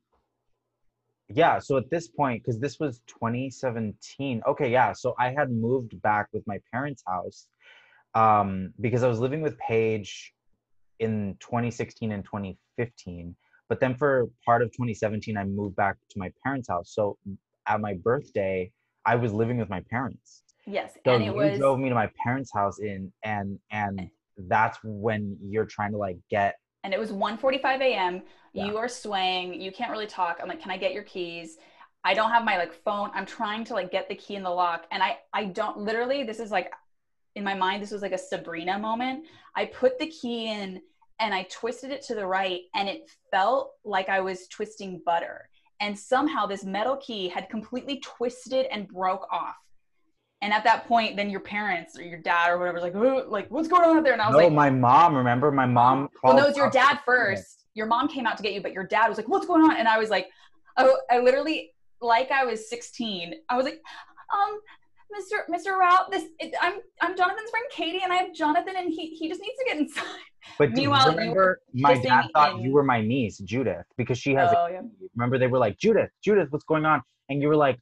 [1.29, 1.59] yeah.
[1.59, 4.43] So at this point, because this was 2017.
[4.49, 4.95] Okay, yeah.
[4.95, 7.49] So I had moved back with my parents' house
[8.17, 10.33] um, because I was living with Paige
[11.01, 13.37] in 2016 and 2015.
[13.69, 16.93] But then for part of 2017, I moved back to my parents' house.
[16.95, 17.19] So
[17.69, 18.73] at my birthday,
[19.05, 20.43] I was living with my parents.
[20.67, 20.95] Yes.
[21.05, 24.09] So and it you was, drove me to my parents' house in, and and
[24.49, 28.23] that's when you're trying to like get and it was 1:45 a.m.
[28.53, 28.67] Yeah.
[28.67, 29.61] You are swaying.
[29.61, 30.39] You can't really talk.
[30.41, 31.59] I'm like, can I get your keys?
[32.05, 33.11] I don't have my like phone.
[33.13, 36.23] I'm trying to like get the key in the lock, and I I don't literally.
[36.23, 36.73] This is like
[37.37, 37.83] in my mind.
[37.83, 39.27] This was like a Sabrina moment.
[39.55, 40.81] I put the key in
[41.21, 45.49] and I twisted it to the right, and it felt like I was twisting butter.
[45.81, 49.55] And somehow this metal key had completely twisted and broke off.
[50.43, 53.25] And at that point, then your parents or your dad or whatever was like, "Oh,
[53.29, 54.13] like what's going on out there?
[54.13, 55.17] And I was no, like, my mom.
[55.17, 56.37] Remember, my mom well, called.
[56.37, 57.65] no, it's your dad first.
[57.73, 59.77] Your mom came out to get you, but your dad was like, "What's going on?"
[59.77, 60.29] And I was like,
[60.77, 61.73] "Oh, I literally,
[62.03, 63.35] like I was 16.
[63.49, 63.81] I was like,
[64.33, 64.61] um,
[65.15, 65.47] Mr.
[65.55, 65.79] Mr.
[65.79, 69.29] Rao, this it, I'm I'm Jonathan's friend Katy, and I have Jonathan, and he he
[69.29, 70.05] just needs to get inside."
[70.59, 73.85] But you Meanwhile, you remember, were my dad thought in- you were my niece, Judith,
[73.97, 74.51] because she has.
[74.57, 74.81] Oh a, yeah.
[75.15, 77.03] remember, they were like, Judith, Judith, what's going on?
[77.29, 77.79] And you were like,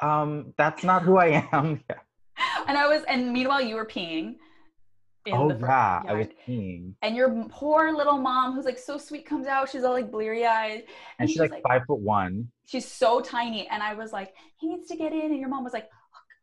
[0.00, 1.82] um, that's not who I am.
[1.90, 1.96] yeah.
[2.68, 4.36] And I was, and meanwhile, you were peeing.
[5.24, 9.24] in oh yeah, I was peeing, And your poor little mom, who's like so sweet,
[9.24, 9.70] comes out.
[9.70, 10.84] She's all like bleary eyed,
[11.18, 12.48] and she's like, five foot one.
[12.66, 15.62] she's so tiny and i was like he needs to get in and your mom
[15.64, 15.88] was like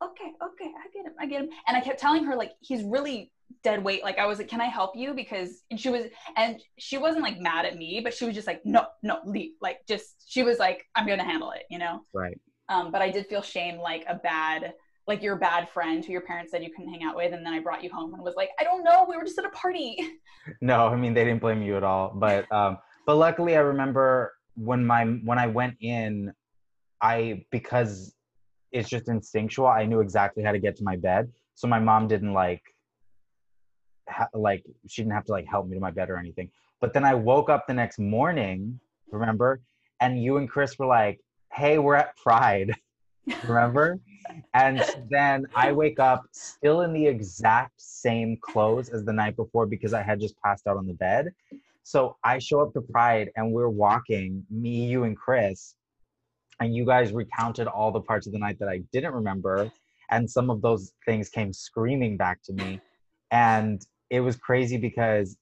[0.03, 2.83] okay okay i get him i get him and i kept telling her like he's
[2.83, 3.31] really
[3.63, 6.05] dead weight like i was like can i help you because and she was
[6.37, 9.51] and she wasn't like mad at me but she was just like no no leave
[9.61, 12.39] like just she was like i'm gonna handle it you know Right.
[12.69, 14.73] um but i did feel shame like a bad
[15.05, 17.53] like your bad friend who your parents said you couldn't hang out with and then
[17.53, 19.49] i brought you home and was like i don't know we were just at a
[19.49, 19.97] party
[20.61, 22.11] No, I mean they didn't blame you at all.
[22.13, 26.33] But um, but luckily I remember when my when I went in,
[27.01, 28.13] I because
[28.73, 29.67] it's just instinctual.
[29.67, 32.61] I knew exactly how to get to my bed, so my mom didn't like
[34.09, 36.49] ha- like she didn't have to like help me to my bed or anything.
[36.81, 38.79] But then I woke up the next morning,
[39.11, 39.61] remember,
[40.01, 41.19] and you and Chris were like,
[41.53, 42.73] "Hey, we're at Pride."
[43.47, 43.99] remember?
[44.53, 49.65] And then I wake up still in the exact same clothes as the night before
[49.65, 51.31] because I had just passed out on the bed.
[51.83, 55.75] So I show up to Pride and we're walking, me, you, and Chris.
[56.63, 59.69] And you guys recounted all the parts of the night that I didn't remember.
[60.09, 62.79] And some of those things came screaming back to me.
[63.31, 65.35] And it was crazy because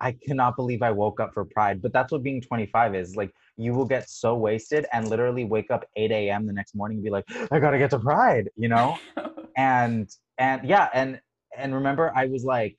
[0.00, 1.82] I cannot believe I woke up for Pride.
[1.82, 3.16] But that's what being 25 is.
[3.16, 6.46] Like you will get so wasted and literally wake up 8 a.m.
[6.46, 8.96] the next morning and be like, I gotta get to Pride, you know?
[9.56, 11.20] and and yeah, and
[11.56, 12.76] and remember I was like,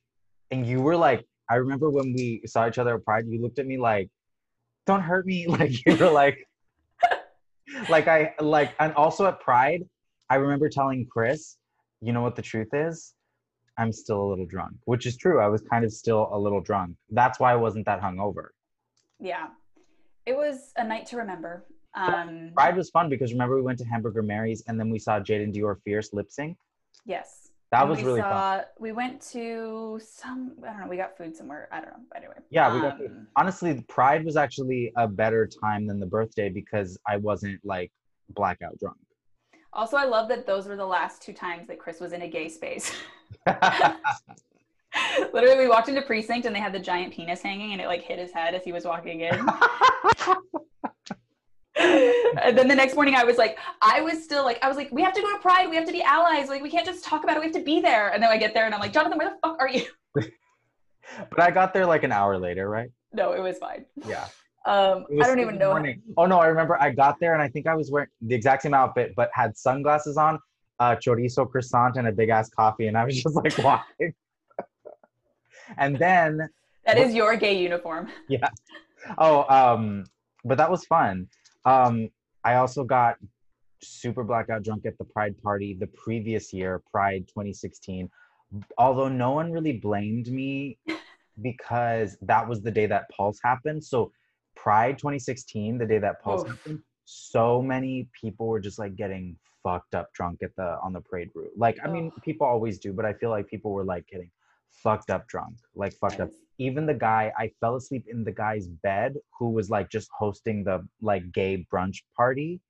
[0.52, 3.60] and you were like, I remember when we saw each other at Pride, you looked
[3.60, 4.10] at me like,
[4.88, 5.48] don't hurt me.
[5.50, 6.48] Like you were like,
[7.90, 9.84] like I like and also at Pride,
[10.30, 11.58] I remember telling Chris,
[12.02, 13.14] you know what the truth is?
[13.78, 15.40] I'm still a little drunk, which is true.
[15.40, 16.96] I was kind of still a little drunk.
[17.10, 18.50] That's why I wasn't that hungover.
[19.20, 19.48] yeah.
[20.28, 21.66] It was a night to remember.
[21.96, 25.20] Um, Pride was fun because remember we went to Hamburger Mary's and then we saw
[25.20, 26.58] Jaidynn Diore Fierce lip sync.
[27.06, 27.51] yes.
[27.72, 28.30] That And was really fun.
[28.30, 31.70] saw, We went to some, I don't know, we got food somewhere.
[31.72, 32.04] I don't know.
[32.10, 32.36] But anyway.
[32.50, 33.12] Yeah, we got food.
[33.12, 37.92] Um, Honestly, Pride was actually a better time than the birthday because I wasn't like
[38.32, 38.98] blackout drunk.
[39.74, 42.28] Also, I love that those were the last two times that Chris was in a
[42.28, 42.94] gay space.
[45.34, 48.02] Literally, we walked into precinct and they had the giant penis hanging, and it like
[48.02, 49.34] hit his head as he was walking in.
[52.44, 54.92] and then the next morning, I was like, I was still like, I was like,
[54.92, 55.70] we have to go to Pride.
[55.70, 56.50] We have to be allies.
[56.50, 57.40] Like, we can't just talk about it.
[57.40, 58.10] We have to be there.
[58.10, 59.86] And then I get there, and I'm like, Jonathan, where the fuck are you?
[60.14, 62.92] but I got there like an hour later, right?
[63.14, 63.86] No, it was fine.
[64.08, 64.26] Yeah.
[64.66, 65.84] Um, I don't even know.
[66.18, 68.62] Oh no, I remember I got there and I think I was wearing the exact
[68.62, 70.38] same outfit, but had sunglasses on,
[70.80, 74.14] uh, chorizo croissant, and a big ass coffee, and I was just like walking.
[75.78, 76.48] and then
[76.86, 78.10] That is your gay uniform.
[78.28, 78.50] Yeah.
[79.18, 80.06] Oh, um,
[80.46, 81.28] but that was fun.
[81.66, 82.10] Um,
[82.44, 83.18] I also got
[83.82, 88.10] super blackout drunk at the Pride party the previous year, Pride 2016.
[88.78, 90.78] Although no one really blamed me
[91.42, 93.84] because that was the day that Pulse happened.
[93.84, 94.12] So
[94.56, 99.96] Pride 2016, the day that Pulse happened, so many people were just like getting fucked
[99.96, 101.52] up drunk at the on the parade route.
[101.56, 104.30] Like, I mean, people always do, but I feel like people were like getting
[104.72, 106.30] fucked up drunk, like fucked up.
[106.66, 110.64] Even the guy i fell asleep in the guy's bed who was like just hosting
[110.64, 112.62] the like gay brunch party.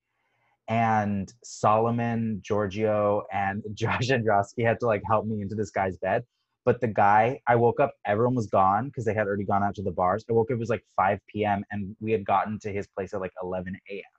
[0.68, 6.24] And solomon georgio and josh androsky had to like help me into this guy's bed.
[6.64, 9.76] But the guy i woke up everyone was gone because they had already gone out
[9.76, 10.24] to the bars.
[10.30, 13.14] I woke up it was like 5 p.m and we had gotten to his place
[13.14, 14.14] at like 11 a.m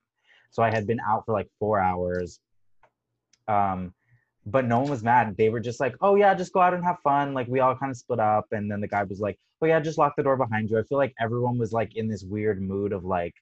[0.50, 2.40] so i had been out for like four hours.
[3.48, 3.94] Um
[4.46, 5.36] but no one was mad.
[5.36, 7.74] They were just like, "Oh yeah, just go out and have fun." Like we all
[7.76, 10.22] kind of split up, and then the guy was like, "Oh yeah, just lock the
[10.22, 13.34] door behind you." I feel like everyone was like in this weird mood of like,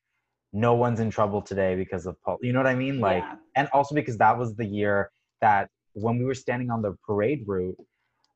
[0.53, 2.41] no one's in trouble today because of Pulse.
[2.43, 3.01] You know what I mean?
[3.01, 3.37] Like, Yeah.
[3.57, 5.11] and also because that was the year
[5.41, 7.79] that when we were standing on the parade route,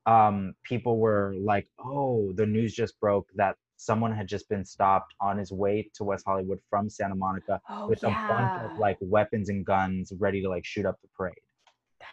[0.07, 5.13] um, people were like, "Oh, the news just broke that someone had just been stopped
[5.21, 8.11] on his way to West Hollywood from Santa Monica Oh, with yeah.
[8.11, 11.35] a bunch of like weapons and guns ready to like shoot up the parade."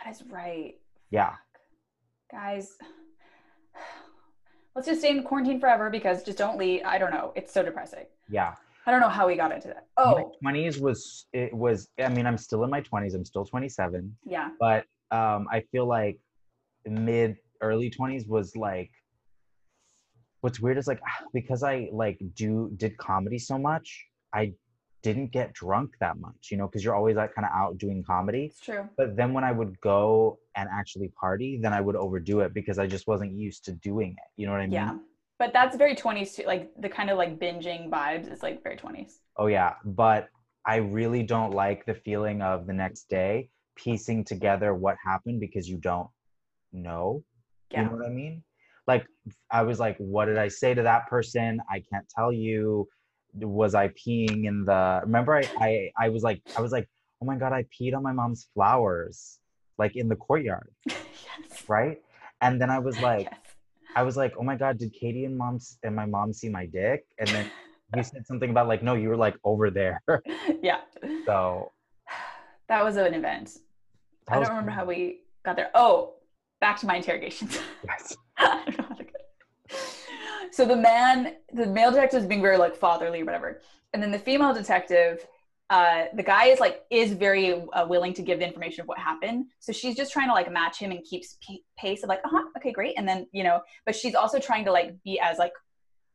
[0.04, 0.76] That is right.
[1.10, 1.34] Yeah.
[2.32, 2.78] Guys,
[4.76, 6.82] let's just stay in quarantine forever because just don't leave.
[6.86, 7.34] I don't know.
[7.36, 8.06] It's so depressing.
[8.30, 8.56] Yeah.
[8.88, 9.88] I don't know how we got into that.
[9.98, 10.16] Oh.
[10.16, 13.46] My Oh, 20s was it was i mean i'm still in my 20s i'm still
[13.46, 14.50] 27 yeah.
[14.60, 16.20] but um i feel like
[16.86, 18.90] mid early 20s was like
[20.42, 21.00] what's weird is like
[21.34, 24.52] because i like do did comedy so much i
[25.04, 28.04] didn't get drunk that much you know because you're always like kind of out doing
[28.04, 28.88] comedy It's true.
[28.98, 32.78] but then when i would go and actually party then i would overdo it because
[32.80, 34.98] i just wasn't used to doing it you know what i mean Yeah.
[35.40, 36.44] But that's very 20s too.
[36.46, 39.14] Like the kind of like binging vibes is like very 20s.
[39.42, 40.28] Oh yeah, but
[40.68, 45.68] I really don't like the feeling of the next day piecing together what happened because
[45.68, 46.10] you don't
[46.72, 47.24] know.
[47.72, 47.80] Yeah.
[47.82, 48.44] You know what I mean?
[48.86, 49.04] Like
[49.50, 51.60] I was like, what did I say to that person?
[51.76, 52.88] I can't tell you.
[53.36, 56.88] Was I peeing in the remember I I, I was like I was like,
[57.22, 59.40] oh my god, I peed on my mom's flowers,
[59.78, 61.00] like in the courtyard, yes.
[61.68, 62.02] right?
[62.42, 63.40] And then I was like, yes.
[63.96, 66.66] I was like, oh my god, did Katy and mom's and my mom see my
[66.66, 67.06] dick?
[67.20, 67.52] And then
[67.96, 70.02] you said something about like, no, you were like over there.
[70.62, 70.82] yeah.
[71.26, 71.72] So
[72.68, 73.58] That was an event.
[74.28, 74.80] I don't remember cool.
[74.80, 75.72] how we got there.
[75.76, 76.14] Oh,
[76.62, 77.60] back to my interrogations.
[77.86, 78.16] Yes.
[78.38, 79.10] I don't know how to go.
[80.52, 83.62] So the man, the male detective is being very like fatherly or whatever,
[83.94, 85.26] and then the female detective,
[85.70, 88.98] uh, the guy is like is very uh, willing to give the information of what
[88.98, 89.46] happened.
[89.60, 92.30] So she's just trying to like match him and keeps p- pace of like, uh
[92.30, 95.38] huh, okay, great, and then you know, but she's also trying to like be as
[95.38, 95.54] like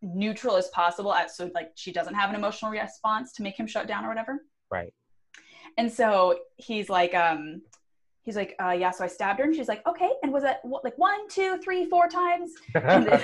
[0.03, 3.67] neutral as possible, as so like she doesn't have an emotional response to make him
[3.67, 4.45] shut down or whatever.
[4.71, 4.93] Right.
[5.79, 7.63] And so he's like, um,
[8.23, 8.91] he's like, uh, yeah.
[8.91, 10.11] So I stabbed her, and she's like, okay.
[10.23, 12.53] And was it what, like one, two, three, four times?
[12.75, 13.21] And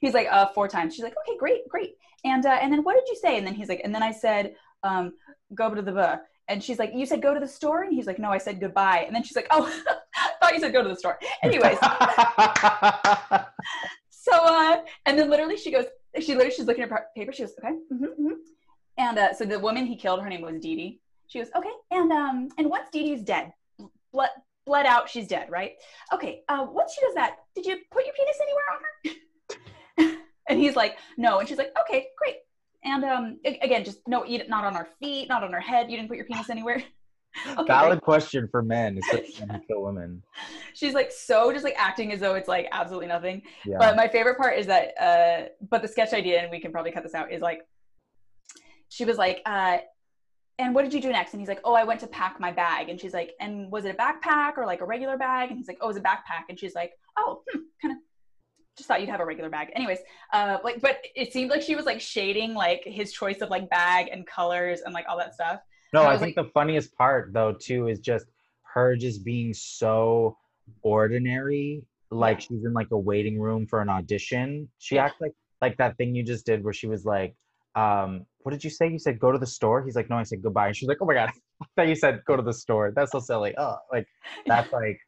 [0.00, 0.94] he's like, uh, four times.
[0.94, 1.96] She's like, okay, great, great.
[2.24, 3.36] And uh, and then what did you say?
[3.38, 5.14] And then he's like, and then I said, um,
[5.54, 6.16] go to the buh.
[6.48, 7.82] And she's like, you said go to the store?
[7.82, 9.04] And he's like, no, I said goodbye.
[9.06, 9.64] And then she's like, oh,
[10.16, 11.18] I thought you said go to the store.
[11.42, 11.78] Anyways,
[14.10, 15.86] so uh, and then literally she goes,
[16.20, 17.32] she literally she's looking at her paper.
[17.32, 17.74] She goes, okay.
[17.90, 18.34] hmm hmm
[18.98, 21.00] And uh, so the woman he killed, her name was Dee Dee.
[21.28, 21.72] She goes, okay.
[21.90, 23.52] And um, and once Dee Dee's dead,
[24.12, 24.30] blood
[24.66, 25.72] bled out, she's dead, right?
[26.12, 26.42] Okay.
[26.48, 29.20] Uh, once she does that, did you put your penis anywhere on her?
[30.52, 31.38] and he's like, no.
[31.38, 32.36] And she's like, okay, great.
[32.84, 35.90] And um, again, just no, eat it not on our feet, not on our head.
[35.90, 36.82] You didn't put your penis anywhere.
[37.46, 38.02] okay, Valid great.
[38.02, 39.00] question for men.
[39.12, 40.22] Like men kill women.
[40.74, 43.42] She's like so just like acting as though it's like absolutely nothing.
[43.64, 43.76] Yeah.
[43.78, 46.90] But my favorite part is that, uh, but the sketch idea, and we can probably
[46.90, 47.60] cut this out, is like,
[48.88, 49.78] she was like, uh,
[50.58, 51.32] and what did you do next?
[51.32, 52.88] And he's like, oh, I went to pack my bag.
[52.88, 55.48] And she's like, and was it a backpack or like a regular bag?
[55.48, 56.44] And he's like, oh, it was a backpack.
[56.48, 57.98] And she's like, oh, hmm, kind of
[58.76, 59.68] just thought you'd have a regular bag.
[59.74, 59.98] Anyways,
[60.32, 63.68] uh, like, but it seemed like she was like shading like his choice of like
[63.70, 65.60] bag and colors and like all that stuff.
[65.92, 68.26] No, I I think the funniest part though too is just
[68.74, 70.38] her just being so
[70.82, 71.82] ordinary.
[72.10, 72.46] Like Yeah.
[72.48, 74.68] she's in like a waiting room for an audition.
[74.78, 75.06] She Yeah.
[75.06, 77.36] acts like like that thing you just did where she was like,
[77.76, 78.88] um, what did you say?
[78.88, 79.84] You said go to the store.
[79.84, 80.66] He's like, no, I said goodbye.
[80.68, 81.30] And she's like, oh my god,
[81.62, 82.92] I thought you said go to the store.
[82.96, 83.54] That's so silly.
[83.58, 84.06] Oh, like
[84.46, 84.98] that's like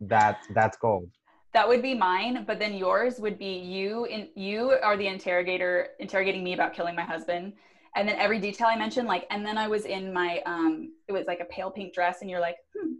[0.00, 1.08] that's that's gold.
[1.54, 5.88] That would be mine, but then yours would be you in you are the interrogator
[6.00, 7.52] interrogating me about killing my husband.
[7.96, 11.12] And then every detail I mentioned, like, and then I was in my um it
[11.12, 12.94] was like a pale pink dress, and you're like, hmm.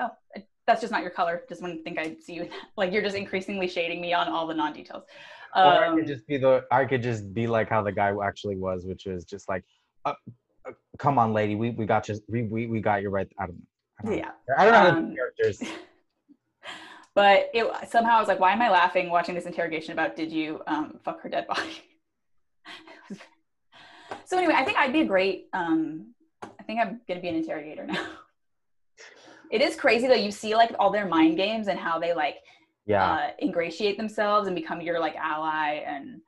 [0.00, 0.10] Oh,
[0.66, 1.44] that's just not your color.
[1.48, 2.48] Just wouldn't think I'd see you.
[2.76, 5.04] Like you're just increasingly shading me on all the non-details.
[5.54, 8.12] or I Um, could just be the I could just be like how the guy
[8.24, 9.62] actually was, which is just like,
[10.04, 10.14] uh,
[10.66, 13.28] uh, come on, lady, we, we got you, we, we we got you right.
[13.38, 13.66] I don't know.
[14.00, 14.18] I don't know.
[14.18, 14.30] yeah.
[14.58, 15.62] I don't know Um, characters.
[17.16, 20.30] But it somehow I was like, why am I laughing watching this interrogation about did
[20.30, 21.80] you um, fuck her dead body?
[24.26, 25.46] so anyway, I think I'd be a great.
[25.54, 26.12] Um,
[26.42, 28.06] I think I'm gonna be an interrogator now.
[29.50, 30.12] it is crazy though.
[30.12, 32.36] you see like all their mind games and how they like
[32.84, 36.20] Yeah, uh, ingratiate themselves and become your like ally and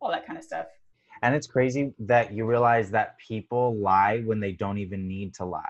[0.00, 0.68] all that kind of stuff.
[1.22, 5.44] and it's crazy that you realize that people lie when they don't even need to
[5.44, 5.60] lie.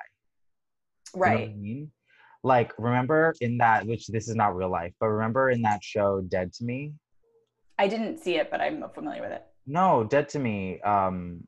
[1.16, 1.58] You know what I Right.
[1.58, 1.90] mean?
[2.42, 6.20] Like, remember in that, which this is not real life, but remember in that show,
[6.22, 6.92] Dead to Me?
[7.78, 9.44] I didn't see it, but I'm familiar with it.
[9.66, 10.80] No, Dead to Me.
[10.80, 11.46] Um,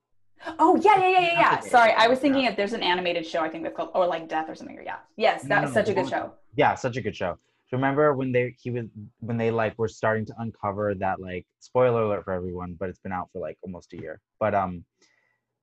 [0.58, 1.60] Oh yeah, yeah, yeah, yeah, yeah.
[1.60, 3.40] Sorry, I was thinking if there's an animated show.
[3.40, 4.76] I think that's called or like Death or something.
[4.76, 6.32] Or yeah, yes, No, that's no, such a good show.
[6.56, 7.38] yeah, such a good show.
[7.70, 8.86] Remember when they he was
[9.20, 12.98] when they like were starting to uncover that like spoiler alert for everyone, but it's
[12.98, 14.20] been out for like almost a year.
[14.40, 14.84] But um,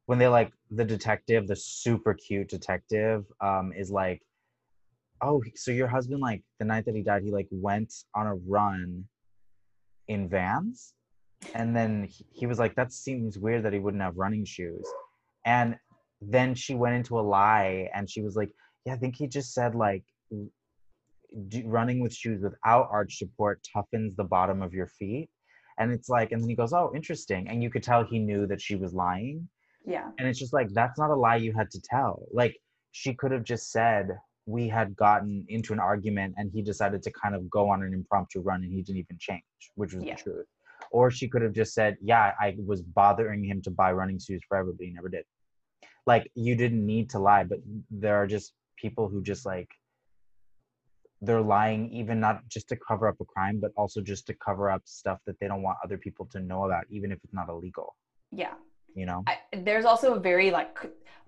[0.05, 4.21] when they like the detective, the super cute detective, um, is like,
[5.21, 8.35] oh, so your husband like the night that he died, he like went on a
[8.35, 9.05] run
[10.07, 10.93] in Vans,
[11.53, 14.85] and then he, he was like, that seems weird that he wouldn't have running shoes,
[15.45, 15.77] and
[16.21, 18.49] then she went into a lie and she was like,
[18.85, 20.03] yeah, I think he just said like
[21.65, 25.29] running with shoes without arch support toughens the bottom of your feet.
[25.77, 27.47] And it's like, and then he goes, Oh, interesting.
[27.47, 29.47] And you could tell he knew that she was lying.
[29.85, 32.27] Yeah, And it's just like, that's not a lie you had to tell.
[32.33, 32.57] Like,
[32.91, 34.09] she could have just said,
[34.49, 37.93] We had gotten into an argument and he decided to kind of go on an
[37.93, 39.43] impromptu run and he didn't even change,
[39.75, 40.15] which was Yeah.
[40.15, 40.47] the truth.
[40.91, 44.41] Or she could have just said, Yeah, I was bothering him to buy running shoes
[44.47, 45.25] forever, but he never did.
[46.07, 47.59] Like, you didn't need to lie, but
[47.91, 49.69] there are just people who just like,
[51.21, 54.71] they're lying even not just to cover up a crime but also just to cover
[54.71, 57.49] up stuff that they don't want other people to know about even if it's not
[57.49, 57.97] illegal
[58.31, 58.53] yeah.
[58.95, 59.35] you know I,
[59.65, 60.77] there's also a very like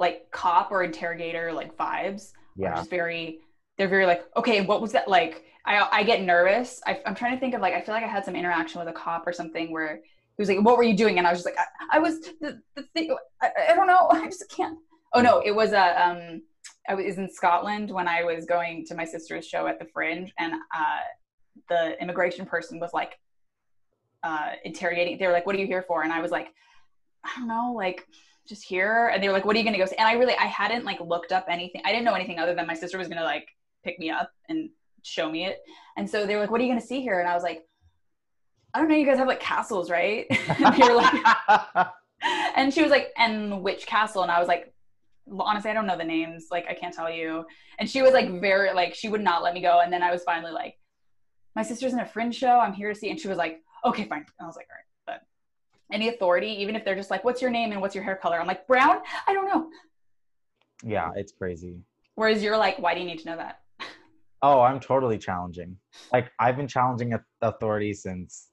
[0.02, 2.34] like cop or interrogator like vibes.
[2.58, 3.40] Are yeah just very.
[3.78, 4.62] They're very like okay.
[4.62, 5.44] What was that like?
[5.66, 6.82] I I get nervous.
[6.86, 8.88] I, I'm trying to think of like I feel like I had some interaction with
[8.88, 11.44] a cop or something where he was like, "What were you doing?" And I was
[11.44, 13.16] just like, "I, I was the, the thing.
[13.42, 14.08] I, I don't know.
[14.12, 14.78] I just can't."
[15.14, 16.42] Oh no, it was a um.
[16.90, 20.34] I was in Scotland when I was going to my sister's show at the Fringe,
[20.40, 21.00] and uh,
[21.70, 23.20] the immigration person was like
[24.24, 25.18] uh, interrogating.
[25.18, 26.50] They were like, "What are you here for?" And I was like,
[27.24, 28.08] "I don't know, like
[28.48, 29.96] just here." And they were like, "What are you going to go?" See?
[29.98, 31.82] And I really, I hadn't like looked up anything.
[31.86, 33.48] I didn't know anything other than my sister was going to like
[33.84, 34.70] pick me up and
[35.04, 35.60] show me it.
[35.98, 37.44] And so they were like, "What are you going to see here?" And I was
[37.44, 37.64] like,
[38.74, 38.96] "I don't know.
[38.96, 41.88] You guys have like castles, right?" and they were like,
[42.56, 44.74] and she was like, "And which castle?" And I was like,
[45.40, 46.48] honestly, I don't know the names.
[46.52, 47.46] Like, I can't tell you.
[47.80, 49.82] And she was like, very like, she would not let me go.
[49.84, 50.78] And then I was finally like,
[51.56, 52.60] my sister's in a fringe show.
[52.60, 53.10] I'm here to see.
[53.10, 54.20] And she was like, okay, fine.
[54.20, 54.86] And I was like, all right.
[55.92, 58.40] Any authority, even if they're just like, what's your name and what's your hair color?
[58.40, 59.00] I'm like, brown.
[59.28, 59.70] I don't know.
[60.84, 61.76] yeah it's crazy
[62.16, 63.60] Whereas you're like, why do you need to know that?
[64.44, 65.78] oh i'm totally challenging
[66.12, 67.14] like i've been challenging
[67.44, 68.50] authority since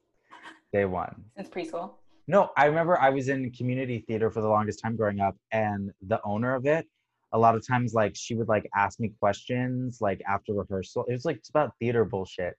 [0.73, 1.93] day one Since preschool.
[2.27, 5.91] no i remember i was in community theater for the longest time growing up and
[6.07, 6.87] the owner of it
[7.33, 11.13] a lot of times like she would like ask me questions like after rehearsal it
[11.13, 12.55] was like it's about theater bullshit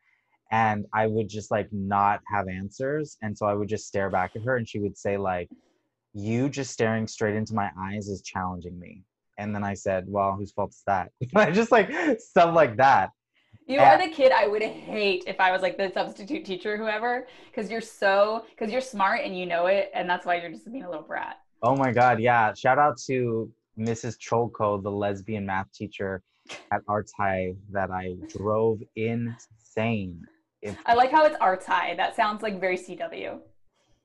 [0.52, 3.18] and I would just like not have answers.
[3.22, 5.50] And so I would just stare back at her and she would say, like,
[6.14, 9.04] you just staring straight into my eyes is challenging me.
[9.38, 11.12] And then I said, Well, whose fault is that?
[11.36, 13.12] I just like stuff like that.
[13.68, 13.94] You Yeah.
[13.96, 17.70] are the kid I would hate if I was like the substitute teacher, whoever, because
[17.70, 20.84] you're so because you're smart and you know it, and that's why you're just being
[20.84, 21.38] a little brat.
[21.62, 22.20] Oh my God.
[22.20, 22.54] Yeah.
[22.54, 24.18] Shout out to Mrs.
[24.18, 26.24] Cholko, the lesbian math teacher
[26.72, 30.22] at Arts High that I drove insane.
[30.62, 31.96] If, I like how it's arts high.
[31.96, 33.40] That sounds like very CW.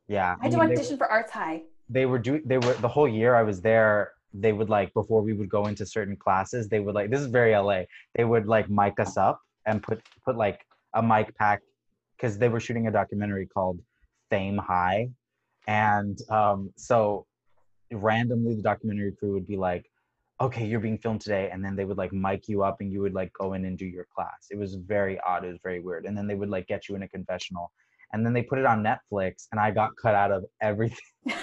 [0.09, 0.37] yeah.
[0.41, 1.63] I had to they- audition for arts high.
[1.89, 4.13] they were doing they were the whole year i was there
[4.45, 7.27] they would like before we would go into certain classes they would like this is
[7.41, 7.79] very la
[8.17, 9.37] they would like mic us up
[9.67, 10.59] and put put like
[10.95, 11.61] a mic pack
[12.17, 13.79] because they were shooting a documentary called
[14.31, 15.01] fame high
[15.69, 17.27] and um so
[17.93, 19.85] randomly the documentary crew would be like
[20.41, 23.01] okay you're being filmed today and then they would like mic you up and you
[23.01, 25.81] would like go in and do your class it was very odd it was very
[25.81, 27.71] weird and then they would like get you in a confessional
[28.13, 30.99] and then they put it on netflix and i got cut out of everything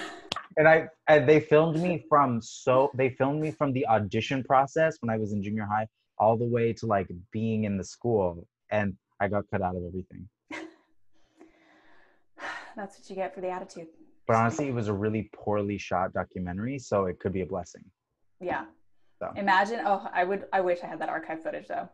[0.56, 4.96] and I and they filmed me from so they filmed me from the audition process
[5.00, 5.86] when I was in junior high
[6.18, 9.84] all the way to like being in the school and I got cut out of
[9.86, 10.28] everything.
[12.76, 13.88] That's what you get for the attitude.
[14.26, 17.82] But honestly, it was a really poorly shot documentary, so it could be a blessing.
[18.40, 18.64] Yeah.
[19.22, 19.32] So.
[19.36, 19.80] Imagine.
[19.84, 20.46] Oh, I would.
[20.52, 21.88] I wish I had that archive footage though.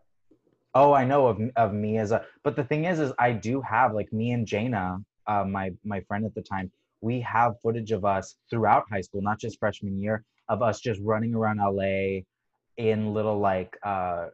[0.75, 3.61] Oh, I know of of me as a but the thing is is I do
[3.61, 6.73] have like me and Jaina, uh, my my friend at the time,
[7.03, 11.01] we have footage of us throughout high school, not just freshman year, of us just
[11.03, 12.21] running around LA
[12.79, 14.29] in little like uh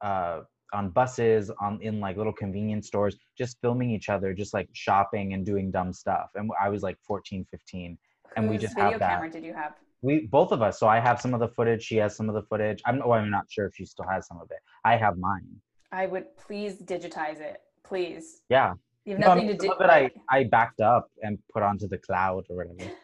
[0.00, 0.40] uh
[0.72, 5.34] on buses, on in like little convenience stores, just filming each other, just like shopping
[5.34, 6.30] and doing dumb stuff.
[6.36, 7.98] And I was like 14, 15.
[8.36, 9.10] And we just video have that.
[9.10, 9.74] camera did you have?
[10.04, 10.78] We both of us.
[10.78, 11.82] So I have some of the footage.
[11.82, 12.82] She has some of the footage.
[12.84, 14.58] I'm oh, I'm not sure if she still has some of it.
[14.84, 15.46] I have mine.
[15.92, 18.42] I would please digitize it, please.
[18.50, 18.74] Yeah.
[19.06, 19.84] You have No, I nothing mean, to some do.
[19.84, 22.90] of it I, I backed up and put onto the cloud or whatever.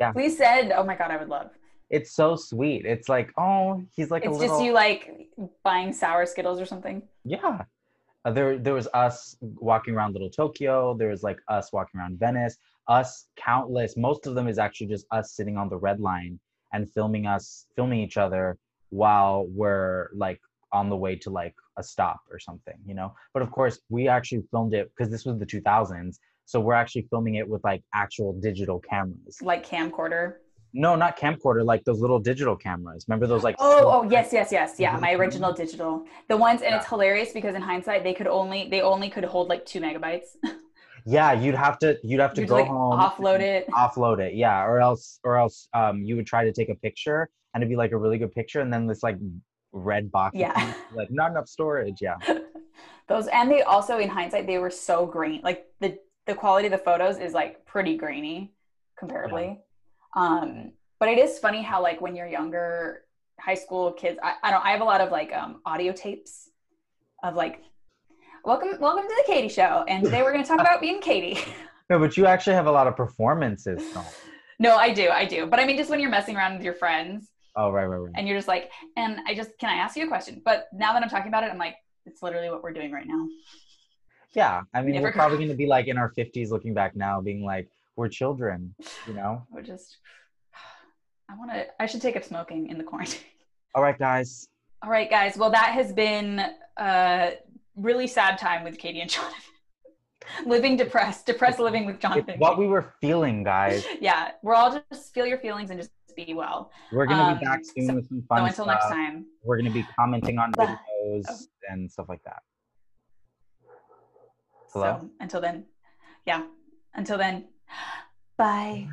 [0.00, 0.10] Yeah.
[0.12, 0.72] Please send.
[0.72, 1.50] Oh my god, I would love.
[1.90, 2.84] It's so sweet.
[2.84, 4.56] It's like, oh, he's like a It's little.
[4.56, 5.28] just you like
[5.62, 7.02] buying sour Skittles or something.
[7.24, 7.62] Yeah.
[8.24, 10.94] Uh, there, there was us walking around Little Tokyo.
[10.98, 12.56] There was like us walking around Venice.
[12.90, 13.96] Us countless.
[13.96, 16.38] Most of them is actually just us sitting on the red line
[16.72, 18.58] and filming us, filming each other
[18.90, 20.40] while we're like
[20.72, 23.14] on the way to like a stop or something, you know.
[23.32, 26.18] But of course, we actually filmed it because this was the 2000s.
[26.46, 29.40] So we're actually filming it with like actual digital cameras.
[29.40, 30.34] Like camcorder.
[30.72, 33.04] No, not camcorder, like those little digital cameras.
[33.08, 34.74] Remember those like Oh, oh yes, yes, yes.
[34.78, 35.20] Yeah, my mm-hmm.
[35.20, 36.04] original digital.
[36.28, 39.48] The ones and it's hilarious because in hindsight they could only they only could hold
[39.48, 40.36] like two megabytes.
[41.06, 43.66] Yeah, you'd have to you'd have to You'd go like home offload it.
[43.70, 47.28] offload it yeah or else or else um you would try to take a picture
[47.54, 49.16] and it'd be like a really good picture and then this like
[49.72, 50.72] red box Yeah.
[50.94, 52.16] like not enough storage yeah
[53.08, 55.40] Those and they also in hindsight they were so grainy.
[55.42, 58.52] Like the the quality of the photos is like pretty grainy
[59.02, 59.58] comparably.
[60.14, 63.02] Um but it is funny how like when you're younger
[63.40, 66.50] high school kids I, I don't I have a lot of like um audio tapes
[67.24, 67.60] of like
[68.44, 71.38] welcome welcome to the Katy show and today we're going to talk about being Katy.
[71.90, 73.82] no but you actually have a lot of performances
[74.58, 75.08] no, I do.
[75.08, 75.46] I do.
[75.46, 78.12] But I mean just when you're messing around with your friends oh right right right
[78.14, 80.40] and you're just like and I just can I ask you a question?
[80.44, 81.76] But now that I'm talking about it I'm like
[82.06, 83.26] it's literally what we're doing right now.
[84.32, 86.96] yeah i mean Never we're probably going to be like in our 50s looking back
[86.96, 88.74] now being like we're children
[89.06, 89.98] you know We're just
[91.28, 93.20] I want to I should take up smoking in the quarantine.
[93.74, 94.46] all right guys
[94.82, 95.36] All right, guys.
[95.36, 96.40] Well, that has been
[96.78, 97.32] a
[97.80, 99.40] really sad time with Katy and Jonathan.
[100.46, 102.30] living depressed, depressed living with Jonathan.
[102.34, 105.90] it's what we were feeling guys yeah, we're all just feel your feelings and just
[106.16, 106.70] be well.
[106.92, 109.24] we're going to Um, be back soon so- with some fun So until next time.
[109.42, 111.36] we're going to be commenting on videos Oh.
[111.70, 112.42] and stuff like that
[114.72, 114.98] Hello?
[115.00, 115.64] So until then,
[116.26, 116.42] yeah.
[116.94, 117.48] Until then,
[118.38, 118.86] bye.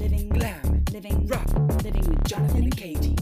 [0.00, 1.48] Living glam, living rock,
[1.84, 3.16] living with Jonathan and Katy.